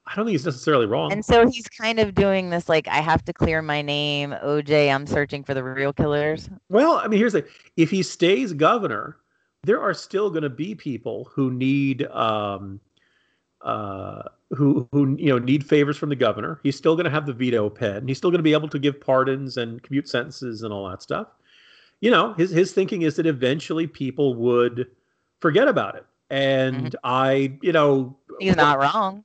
I 0.07 0.15
don't 0.15 0.25
think 0.25 0.33
he's 0.33 0.45
necessarily 0.45 0.87
wrong. 0.87 1.11
And 1.11 1.23
so 1.23 1.47
he's 1.47 1.67
kind 1.67 1.99
of 1.99 2.15
doing 2.15 2.49
this 2.49 2.67
like 2.67 2.87
I 2.87 2.97
have 2.97 3.23
to 3.25 3.33
clear 3.33 3.61
my 3.61 3.81
name, 3.81 4.31
OJ, 4.43 4.93
I'm 4.93 5.05
searching 5.05 5.43
for 5.43 5.53
the 5.53 5.63
real 5.63 5.93
killers. 5.93 6.49
Well, 6.69 6.93
I 6.93 7.07
mean, 7.07 7.19
here's 7.19 7.33
the 7.33 7.45
if 7.77 7.91
he 7.91 8.03
stays 8.03 8.51
governor, 8.51 9.17
there 9.63 9.79
are 9.79 9.93
still 9.93 10.29
going 10.29 10.43
to 10.43 10.49
be 10.49 10.75
people 10.75 11.29
who 11.31 11.51
need 11.51 12.07
um, 12.07 12.81
uh, 13.61 14.23
who 14.49 14.89
who 14.91 15.15
you 15.17 15.29
know 15.29 15.37
need 15.37 15.65
favors 15.65 15.97
from 15.97 16.09
the 16.09 16.15
governor. 16.15 16.59
He's 16.63 16.75
still 16.75 16.95
going 16.95 17.05
to 17.05 17.11
have 17.11 17.25
the 17.25 17.33
veto 17.33 17.69
pen. 17.69 18.07
He's 18.07 18.17
still 18.17 18.31
going 18.31 18.39
to 18.39 18.43
be 18.43 18.53
able 18.53 18.69
to 18.69 18.79
give 18.79 18.99
pardons 18.99 19.57
and 19.57 19.81
commute 19.83 20.09
sentences 20.09 20.63
and 20.63 20.73
all 20.73 20.89
that 20.89 21.01
stuff. 21.01 21.27
You 22.01 22.11
know, 22.11 22.33
his 22.33 22.51
his 22.51 22.73
thinking 22.73 23.03
is 23.03 23.15
that 23.15 23.25
eventually 23.25 23.87
people 23.87 24.33
would 24.35 24.87
forget 25.39 25.67
about 25.67 25.95
it. 25.95 26.05
And 26.29 26.95
I, 27.03 27.57
you 27.61 27.71
know, 27.71 28.17
He's 28.39 28.55
not 28.55 28.79
wrong. 28.79 29.23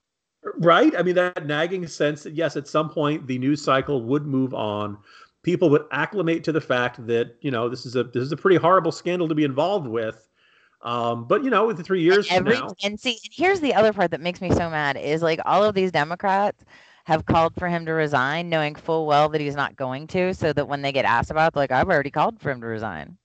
right? 0.59 0.95
I 0.97 1.03
mean, 1.03 1.15
that 1.15 1.47
nagging 1.47 1.87
sense 1.87 2.23
that 2.25 2.35
yes, 2.35 2.57
at 2.57 2.69
some 2.69 2.91
point 2.91 3.27
the 3.27 3.39
news 3.39 3.63
cycle 3.63 4.03
would 4.03 4.27
move 4.27 4.53
on. 4.55 4.99
People 5.43 5.71
would 5.71 5.85
acclimate 5.93 6.43
to 6.45 6.53
the 6.53 6.61
fact 6.61 7.07
that 7.07 7.37
you 7.41 7.51
know 7.51 7.69
this 7.69 7.87
is 7.87 7.97
a 7.97 8.05
this 8.05 8.23
is 8.23 8.33
a 8.33 8.37
pretty 8.37 8.57
horrible 8.57 8.93
scandal 8.93 9.29
to 9.29 9.35
be 9.35 9.45
involved 9.45 9.87
with. 9.87 10.29
Um, 10.83 11.27
but 11.27 11.43
you 11.45 11.51
know, 11.51 11.67
with 11.67 11.79
the 11.79 11.83
three 11.85 12.03
years 12.03 12.27
from 12.29 12.39
Every 12.39 12.55
now, 12.55 12.75
and 12.83 12.99
see, 13.01 13.19
and 13.25 13.33
here's 13.33 13.61
the 13.61 13.73
other 13.73 13.93
part 13.93 14.11
that 14.11 14.21
makes 14.21 14.41
me 14.41 14.51
so 14.51 14.69
mad 14.69 14.97
is 14.97 15.23
like 15.23 15.41
all 15.45 15.65
of 15.65 15.75
these 15.75 15.93
Democrats 15.93 16.65
have 17.07 17.25
called 17.25 17.55
for 17.55 17.69
him 17.69 17.87
to 17.87 17.93
resign, 17.93 18.49
knowing 18.49 18.75
full 18.75 19.07
well 19.07 19.29
that 19.29 19.41
he's 19.41 19.55
not 19.55 19.77
going 19.77 20.09
to, 20.09 20.35
so 20.35 20.53
that 20.53 20.67
when 20.67 20.83
they 20.83 20.91
get 20.91 21.05
asked 21.05 21.31
about, 21.31 21.53
it, 21.55 21.57
like 21.57 21.71
I've 21.71 21.89
already 21.89 22.11
called 22.11 22.41
for 22.41 22.51
him 22.51 22.61
to 22.61 22.67
resign. 22.67 23.17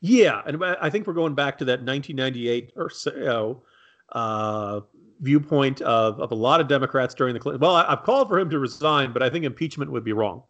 yeah, 0.00 0.42
and 0.44 0.62
I 0.64 0.90
think 0.90 1.06
we're 1.06 1.12
going 1.12 1.36
back 1.36 1.58
to 1.58 1.64
that 1.66 1.84
1998 1.84 2.72
or 2.74 2.90
so 2.90 3.62
uh, 4.10 4.80
viewpoint 5.20 5.80
of 5.82 6.18
of 6.20 6.32
a 6.32 6.34
lot 6.34 6.60
of 6.60 6.66
Democrats 6.66 7.14
during 7.14 7.32
the 7.32 7.38
Clinton. 7.38 7.60
Well, 7.60 7.76
I, 7.76 7.92
I've 7.92 8.02
called 8.02 8.28
for 8.28 8.40
him 8.40 8.50
to 8.50 8.58
resign, 8.58 9.12
but 9.12 9.22
I 9.22 9.30
think 9.30 9.44
impeachment 9.44 9.92
would 9.92 10.04
be 10.04 10.12
wrong. 10.12 10.42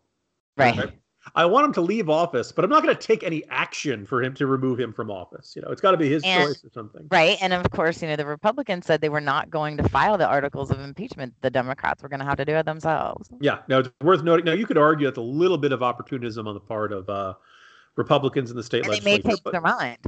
Right. 0.56 0.78
Okay. 0.78 0.94
I 1.37 1.44
want 1.46 1.64
him 1.66 1.72
to 1.74 1.80
leave 1.80 2.08
office, 2.11 2.50
but 2.52 2.64
I'm 2.64 2.70
not 2.70 2.82
going 2.82 2.94
to 2.96 3.00
take 3.00 3.22
any 3.22 3.44
action 3.48 4.04
for 4.04 4.22
him 4.22 4.35
to 4.35 4.46
remove 4.46 4.78
him 4.80 4.92
from 4.92 5.11
office. 5.11 5.54
You 5.54 5.62
know, 5.62 5.68
it's 5.68 5.80
got 5.80 5.92
to 5.92 5.96
be 5.96 6.11
his 6.11 6.22
And- 6.24 6.48
choice 6.48 6.64
or 6.64 6.70
something. 6.74 7.06
Right. 7.11 7.38
And 7.40 7.52
of 7.52 7.70
course, 7.70 8.02
you 8.02 8.08
know, 8.08 8.16
the 8.16 8.26
Republicans 8.26 8.87
said 8.87 9.00
they 9.00 9.08
were 9.08 9.20
not 9.20 9.48
going 9.50 9.76
to 9.76 9.88
file 9.88 10.18
the 10.18 10.26
articles 10.26 10.70
of 10.70 10.80
impeachment. 10.80 11.35
The 11.40 11.50
Democrats 11.50 12.02
were 12.02 12.08
going 12.08 12.20
to 12.20 12.26
have 12.26 12.37
to 12.38 12.44
do 12.44 12.54
it 12.56 12.66
themselves. 12.66 13.28
Yeah. 13.40 13.58
Now 13.68 13.78
it's 13.78 13.90
worth 14.02 14.22
noting. 14.24 14.44
Now 14.44 14.52
you 14.52 14.66
could 14.66 14.78
argue 14.78 15.06
that's 15.06 15.18
a 15.18 15.20
little 15.20 15.58
bit 15.58 15.72
of 15.72 15.82
opportunism 15.82 16.48
on 16.48 16.54
the 16.54 16.61
part 16.61 16.92
of 16.92 17.08
uh, 17.08 17.35
Republicans 17.96 18.50
in 18.50 18.56
the 18.56 18.62
state 18.62 18.85
And 18.85 18.92
they 18.94 19.00
may 19.00 19.12
legislature. 19.12 19.40
but- 19.44 19.52
their 19.52 19.61
mind. 19.61 19.98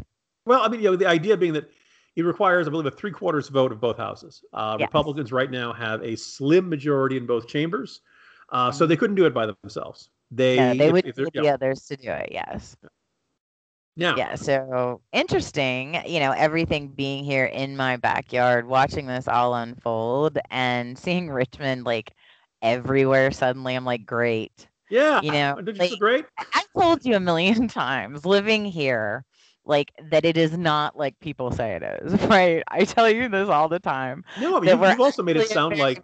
Well, 0.46 0.60
I 0.62 0.68
mean, 0.68 0.80
you 0.82 0.90
know, 0.90 0.96
the 0.96 1.06
idea 1.06 1.36
being 1.36 1.54
that 1.54 1.70
it 2.16 2.22
requires, 2.22 2.66
I 2.66 2.70
believe, 2.70 2.86
a 2.86 2.90
three 2.90 3.10
quarters 3.10 3.48
vote 3.48 3.72
of 3.72 3.80
both 3.80 3.96
houses. 3.96 4.44
Uh, 4.52 4.76
Yes. 4.78 4.88
Republicans 4.88 5.32
right 5.32 5.50
now 5.50 5.72
have 5.72 6.02
a 6.02 6.16
slim 6.16 6.68
majority 6.68 7.16
in 7.16 7.24
both 7.26 7.48
chambers, 7.48 8.00
uh, 8.50 8.70
so 8.70 8.84
they 8.86 8.96
couldn't 8.96 9.16
do 9.16 9.24
it 9.26 9.32
by 9.34 9.46
themselves. 9.46 10.10
They, 10.30 10.56
Yeah, 10.56 10.74
they 10.74 10.86
if- 10.86 10.92
would 10.92 11.06
if 11.06 11.16
need 11.18 11.28
the 11.34 11.48
others 11.48 11.84
to 11.86 11.96
do 11.96 12.10
it. 12.10 12.28
Yes. 12.32 12.76
Yeah. 13.96 14.14
Yeah. 14.16 14.34
So 14.34 15.00
interesting, 15.12 15.96
you 16.06 16.18
know, 16.18 16.32
everything 16.32 16.88
being 16.88 17.24
here 17.24 17.44
in 17.44 17.76
my 17.76 17.96
backyard, 17.96 18.66
watching 18.66 19.06
this 19.06 19.28
all 19.28 19.54
unfold 19.54 20.38
and 20.50 20.98
seeing 20.98 21.30
Richmond 21.30 21.84
like 21.84 22.12
everywhere 22.60 23.30
suddenly. 23.30 23.74
I'm 23.76 23.84
like, 23.84 24.04
great. 24.04 24.66
yeah, 24.90 25.20
You 25.22 25.30
know, 25.32 25.60
did 25.60 25.76
you 25.76 25.80
like- 25.80 25.90
feel 25.90 25.98
great? 25.98 26.24
I've 26.54 26.66
told 26.76 27.04
you 27.04 27.14
a 27.14 27.20
million 27.20 27.68
times 27.68 28.24
living 28.26 28.64
here, 28.64 29.24
like 29.64 29.92
that 30.10 30.24
it 30.24 30.36
is 30.36 30.58
not 30.58 30.96
like 30.96 31.18
people 31.20 31.52
say 31.52 31.76
it 31.76 31.82
is, 32.02 32.12
right? 32.28 32.64
I 32.68 32.84
tell 32.84 33.08
you 33.08 33.28
this 33.28 33.48
all 33.48 33.68
the 33.68 33.78
time. 33.78 34.24
No, 34.40 34.56
I 34.56 34.60
mean, 34.60 34.76
you, 34.76 34.88
you've 34.88 35.00
also 35.00 35.22
made 35.22 35.36
it 35.36 35.48
sound 35.48 35.78
like 35.78 36.02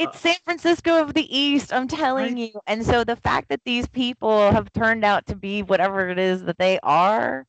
It's 0.00 0.18
San 0.20 0.36
Francisco 0.44 1.02
of 1.02 1.14
the 1.14 1.38
East, 1.38 1.72
I'm 1.74 1.86
telling 1.86 2.38
you. 2.38 2.52
And 2.66 2.84
so 2.86 3.04
the 3.04 3.16
fact 3.16 3.50
that 3.50 3.60
these 3.64 3.86
people 3.86 4.50
have 4.50 4.72
turned 4.72 5.04
out 5.04 5.26
to 5.26 5.36
be 5.36 5.62
whatever 5.62 6.08
it 6.08 6.18
is 6.18 6.42
that 6.44 6.58
they 6.58 6.80
are, 6.82 7.46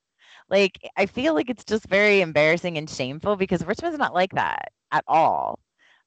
like, 0.50 0.78
I 0.98 1.06
feel 1.06 1.34
like 1.34 1.50
it's 1.50 1.64
just 1.64 1.88
very 1.88 2.22
embarrassing 2.22 2.78
and 2.78 2.90
shameful 2.90 3.38
because 3.38 3.66
Richmond's 3.66 3.98
not 3.98 4.14
like 4.14 4.34
that 4.34 4.74
at 4.92 5.06
all. 5.08 5.60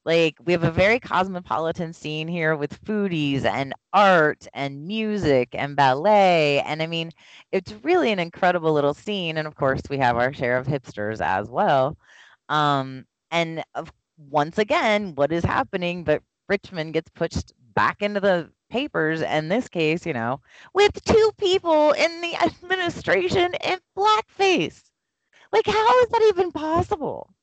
Like, 0.05 0.37
we 0.45 0.53
have 0.53 0.65
a 0.65 0.71
very 0.71 1.01
cosmopolitan 1.01 1.95
scene 1.95 2.29
here 2.29 2.57
with 2.57 2.83
foodies 2.85 3.45
and 3.47 3.73
art 3.95 4.47
and 4.53 4.87
music 4.87 5.49
and 5.55 5.77
ballet. 5.77 6.61
And 6.61 6.83
I 6.83 6.87
mean, 6.87 7.11
it's 7.53 7.73
really 7.83 8.13
an 8.13 8.19
incredible 8.19 8.73
little 8.75 8.95
scene. 8.95 9.39
And 9.39 9.49
of 9.49 9.55
course, 9.57 9.83
we 9.89 9.99
have 9.99 10.17
our 10.19 10.33
share 10.35 10.59
of 10.59 10.67
hipsters 10.67 11.23
as 11.23 11.49
well. 11.49 11.97
Um, 12.51 13.07
and 13.31 13.65
of 13.75 13.93
once 14.19 14.59
again, 14.59 15.15
what 15.15 15.33
is 15.33 15.45
happening? 15.45 16.05
But 16.05 16.23
Richmond 16.49 16.93
gets 16.95 17.11
pushed 17.11 17.53
back 17.75 18.03
into 18.03 18.21
the 18.21 18.51
papers, 18.71 19.23
in 19.23 19.49
this 19.49 19.69
case, 19.69 20.05
you 20.07 20.13
know, 20.13 20.41
with 20.73 21.03
two 21.05 21.31
people 21.39 21.93
in 21.93 22.21
the 22.21 22.35
administration 22.37 23.55
in 23.63 23.79
blackface. 23.97 24.83
Like, 25.53 25.67
how 25.67 26.01
is 26.01 26.09
that 26.09 26.23
even 26.29 26.51
possible? 26.51 27.35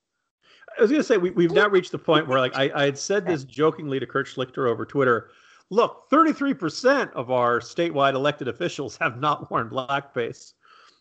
I 0.78 0.82
was 0.82 0.92
going 0.92 1.02
to 1.02 1.08
say 1.08 1.18
we, 1.18 1.32
we've 1.32 1.52
now 1.52 1.68
reached 1.68 1.92
the 1.92 1.98
point 1.98 2.28
where 2.28 2.40
like 2.40 2.56
I, 2.56 2.72
I 2.74 2.86
had 2.86 2.98
said 2.98 3.26
this 3.26 3.44
jokingly 3.44 4.00
to 4.00 4.06
Kurt 4.06 4.28
Schlichter 4.28 4.70
over 4.70 4.86
Twitter. 4.86 5.32
Look, 5.70 6.10
33% 6.10 7.12
of 7.14 7.32
our 7.32 7.60
statewide 7.60 8.14
elected 8.14 8.48
officials 8.48 8.98
have 8.98 9.20
not 9.20 9.50
worn 9.50 9.70
blackface. 9.70 10.54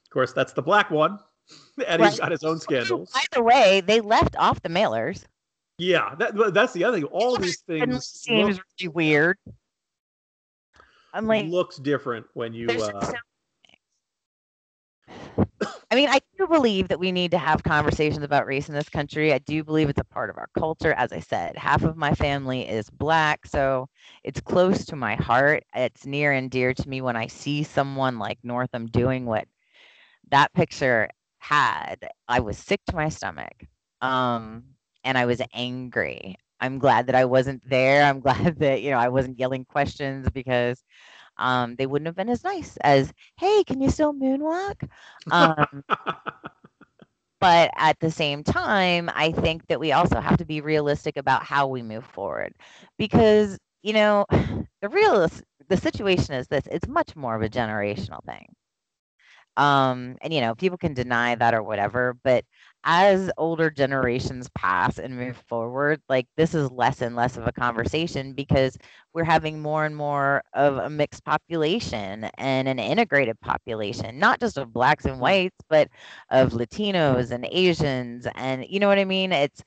Of 0.05 0.11
course, 0.11 0.33
that's 0.33 0.53
the 0.53 0.63
black 0.63 0.91
one, 0.91 1.19
and 1.87 2.03
he's 2.03 2.13
Right. 2.13 2.21
got 2.21 2.31
his 2.33 2.45
own 2.45 2.59
scandals. 2.61 3.11
By 3.13 3.25
the 3.33 3.43
way, 3.43 3.81
they 3.81 4.01
left 4.01 4.37
off 4.37 4.63
the 4.63 4.69
mailers. 4.69 5.25
Yeah, 5.81 6.15
that, 6.17 6.53
that's 6.53 6.75
the 6.75 6.85
other 6.85 6.99
thing. 6.99 7.07
All 7.07 7.37
these 7.37 7.63
things 7.63 8.07
seems 8.07 8.59
look, 8.59 8.67
really 8.79 8.89
weird. 8.89 9.39
I'm 11.15 11.27
like, 11.27 11.47
looks 11.47 11.77
different 11.77 12.27
when 12.35 12.53
you. 12.53 12.69
Uh, 12.69 13.13
I 15.91 15.95
mean, 15.95 16.11
I 16.11 16.21
do 16.37 16.47
believe 16.47 16.89
that 16.89 17.01
we 17.01 17.11
need 17.11 17.31
to 17.31 17.39
have 17.39 17.63
conversations 17.63 18.23
about 18.23 18.47
race 18.47 18.69
in 18.69 18.75
this 18.75 18.91
country. 18.91 19.33
I 19.33 19.39
do 19.39 19.65
believe 19.65 19.89
it's 19.89 19.99
a 19.99 20.05
part 20.05 20.29
of 20.29 20.37
our 20.37 20.51
culture. 20.57 20.93
As 20.93 21.13
I 21.13 21.21
said, 21.21 21.57
half 21.57 21.83
of 21.83 21.97
my 21.97 22.13
family 22.13 22.69
is 22.69 22.91
black, 22.91 23.47
so 23.47 23.89
it's 24.23 24.41
close 24.41 24.85
to 24.85 24.97
my 24.97 25.15
heart. 25.15 25.65
It's 25.75 26.05
near 26.05 26.33
and 26.33 26.51
dear 26.51 26.75
to 26.75 26.89
me 26.89 27.01
when 27.01 27.17
I 27.17 27.27
see 27.27 27.63
someone 27.63 28.19
like 28.19 28.39
Northam 28.43 28.87
doing 28.87 29.25
what 29.25 29.49
that 30.31 30.53
picture 30.53 31.09
had. 31.39 32.07
I 32.29 32.41
was 32.41 32.59
sick 32.59 32.81
to 32.89 32.95
my 32.95 33.09
stomach. 33.09 33.65
Um, 34.03 34.65
and 35.05 35.17
I 35.19 35.27
was 35.27 35.41
angry. 35.55 36.37
I'm 36.61 36.79
glad 36.79 37.07
that 37.07 37.15
I 37.15 37.25
wasn't 37.25 37.69
there. 37.69 38.03
I'm 38.05 38.21
glad 38.21 38.59
that, 38.61 38.83
you 38.83 38.91
know, 38.91 38.99
I 38.99 39.09
wasn't 39.09 39.39
yelling 39.39 39.65
questions 39.65 40.29
because 40.31 40.83
um, 41.39 41.77
they 41.77 41.87
wouldn't 41.87 42.07
have 42.07 42.17
been 42.17 42.29
as 42.29 42.45
nice 42.45 42.77
as, 42.83 43.13
hey, 43.37 43.65
can 43.65 43.81
you 43.81 43.91
still 43.91 44.13
moonwalk? 44.13 44.89
Um, 45.31 45.85
but 47.41 47.71
at 47.77 47.99
the 48.01 48.11
same 48.11 48.43
time, 48.45 49.11
I 49.15 49.33
think 49.33 49.67
that 49.69 49.81
we 49.81 49.93
also 49.93 50.21
have 50.21 50.39
to 50.39 50.45
be 50.45 50.61
realistic 50.61 51.17
about 51.17 51.43
how 51.45 51.67
we 51.67 51.83
move 51.83 52.05
forward 52.05 52.55
because, 52.99 53.59
you 53.83 53.93
know, 53.93 54.27
the 54.83 54.89
real 54.89 55.29
the 55.69 55.77
situation 55.77 56.35
is 56.35 56.49
this 56.49 56.67
it's 56.71 56.89
much 56.89 57.17
more 57.17 57.35
of 57.37 57.43
a 57.43 57.49
generational 57.49 58.25
thing. 58.25 58.55
Um, 59.57 60.17
and 60.23 60.33
you 60.33 60.41
know, 60.41 60.55
people 60.55 60.79
can 60.79 60.95
deny 60.95 61.35
that 61.35 61.55
or 61.55 61.63
whatever, 61.63 62.17
but 62.23 62.45
as 62.85 63.31
older 63.37 63.71
generations 63.71 64.49
pass 64.55 64.99
and 64.99 65.17
move 65.17 65.37
forward, 65.49 66.01
like 66.09 66.27
this 66.37 66.55
is 66.55 66.71
less 66.71 67.03
and 67.03 67.15
less 67.15 67.37
of 67.37 67.47
a 67.47 67.53
conversation 67.53 68.33
because 68.33 68.79
we're 69.13 69.25
having 69.25 69.61
more 69.61 69.85
and 69.85 69.97
more 69.97 70.43
of 70.55 70.79
a 70.79 70.89
mixed 70.89 71.25
population 71.25 72.25
and 72.39 72.69
an 72.69 72.79
integrated 72.79 73.39
population, 73.41 74.19
not 74.19 74.41
just 74.41 74.57
of 74.57 74.73
blacks 74.73 75.05
and 75.05 75.21
whites, 75.21 75.59
but 75.69 75.89
of 76.31 76.53
Latinos 76.53 77.31
and 77.31 77.47
Asians. 77.51 78.27
And 78.35 78.65
you 78.69 78.81
know 78.81 78.89
what 78.89 78.99
I 78.99 79.05
mean? 79.05 79.33
It's, 79.33 79.63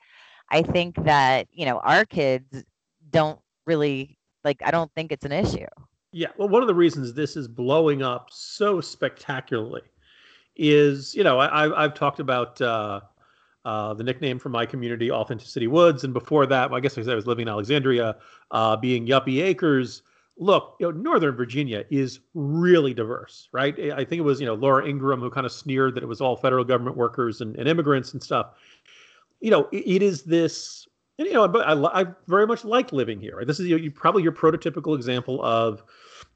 I 0.50 0.62
think 0.64 0.96
that, 1.04 1.48
you 1.52 1.66
know, 1.66 1.80
our 1.80 2.06
kids 2.06 2.64
don't 3.12 3.40
really, 3.66 4.18
like, 4.44 4.62
I 4.66 4.72
don't 4.72 4.92
think 4.96 5.12
it's 5.12 5.26
an 5.26 5.32
issue. 5.32 5.68
Yeah, 6.12 6.28
well, 6.38 6.50
one 6.50 6.62
of 6.62 6.68
the 6.68 6.76
reasons 6.76 7.14
this 7.14 7.36
is 7.36 7.48
blowing 7.48 8.04
up 8.04 8.30
so 8.32 8.82
spectacularly 8.82 9.82
is, 10.56 11.16
you 11.16 11.24
know, 11.24 11.40
I, 11.40 11.84
I've, 11.84 11.94
talked 11.94 12.20
about 12.20 12.62
uh, 12.62 13.02
uh, 13.66 13.94
the 13.94 14.04
nickname 14.04 14.40
from 14.40 14.52
my 14.52 14.66
community, 14.66 15.12
Authenticity 15.12 15.68
Woods, 15.68 16.04
and 16.04 16.14
before 16.14 16.46
that, 16.46 16.70
well, 16.70 16.78
I 16.78 16.82
guess 16.82 16.98
I 16.98 17.16
was 17.16 17.28
living 17.28 17.44
in 17.44 17.50
Alexandria, 17.50 18.18
uh, 18.52 18.76
being 18.78 19.08
Yuppie 19.08 19.42
Acres. 19.42 20.04
Look, 20.38 20.76
you 20.80 20.92
know, 20.92 20.98
Northern 21.00 21.36
Virginia 21.36 21.86
is 21.90 22.20
really 22.34 22.94
diverse, 22.94 23.50
right? 23.52 23.78
I 23.92 24.04
think 24.04 24.20
it 24.20 24.24
was, 24.24 24.40
you 24.40 24.48
know, 24.48 24.56
Laura 24.56 24.88
Ingraham 24.88 25.20
who 25.20 25.30
kind 25.30 25.46
of 25.46 25.52
sneered 25.52 25.96
that 25.96 26.04
it 26.04 26.08
was 26.08 26.22
all 26.22 26.36
federal 26.36 26.64
government 26.64 26.98
workers 26.98 27.42
and, 27.42 27.56
and 27.56 27.68
immigrants 27.68 28.14
and 28.14 28.22
stuff. 28.22 28.48
You 29.42 29.52
know, 29.52 29.70
it, 29.72 29.84
it 29.86 30.02
is 30.02 30.24
this 30.24 30.88
and 31.20 31.28
you 31.28 31.34
know, 31.34 31.48
but 31.48 31.68
I, 31.68 32.02
I 32.02 32.06
very 32.28 32.48
much 32.48 32.66
like 32.66 32.92
living 32.92 33.20
here. 33.20 33.44
This 33.46 33.60
is 33.60 33.68
you, 33.68 33.78
you 33.78 33.92
probably 33.92 34.24
your 34.24 34.32
prototypical 34.32 34.96
example 34.96 35.44
of 35.44 35.84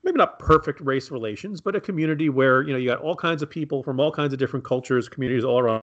maybe 0.07 0.17
not 0.17 0.39
perfect 0.39 0.79
race 0.81 1.11
relations, 1.11 1.59
but 1.59 1.75
a 1.75 1.81
community 1.81 2.29
where 2.29 2.61
you 2.63 2.71
know 2.71 2.79
you 2.79 2.87
got 2.89 2.99
all 2.99 3.15
kinds 3.15 3.41
of 3.41 3.49
people 3.49 3.83
from 3.83 3.99
all 3.99 4.11
kinds 4.11 4.31
of 4.33 4.39
different 4.39 4.63
cultures, 4.65 5.09
communities 5.09 5.43
all 5.43 5.59
around 5.59 5.81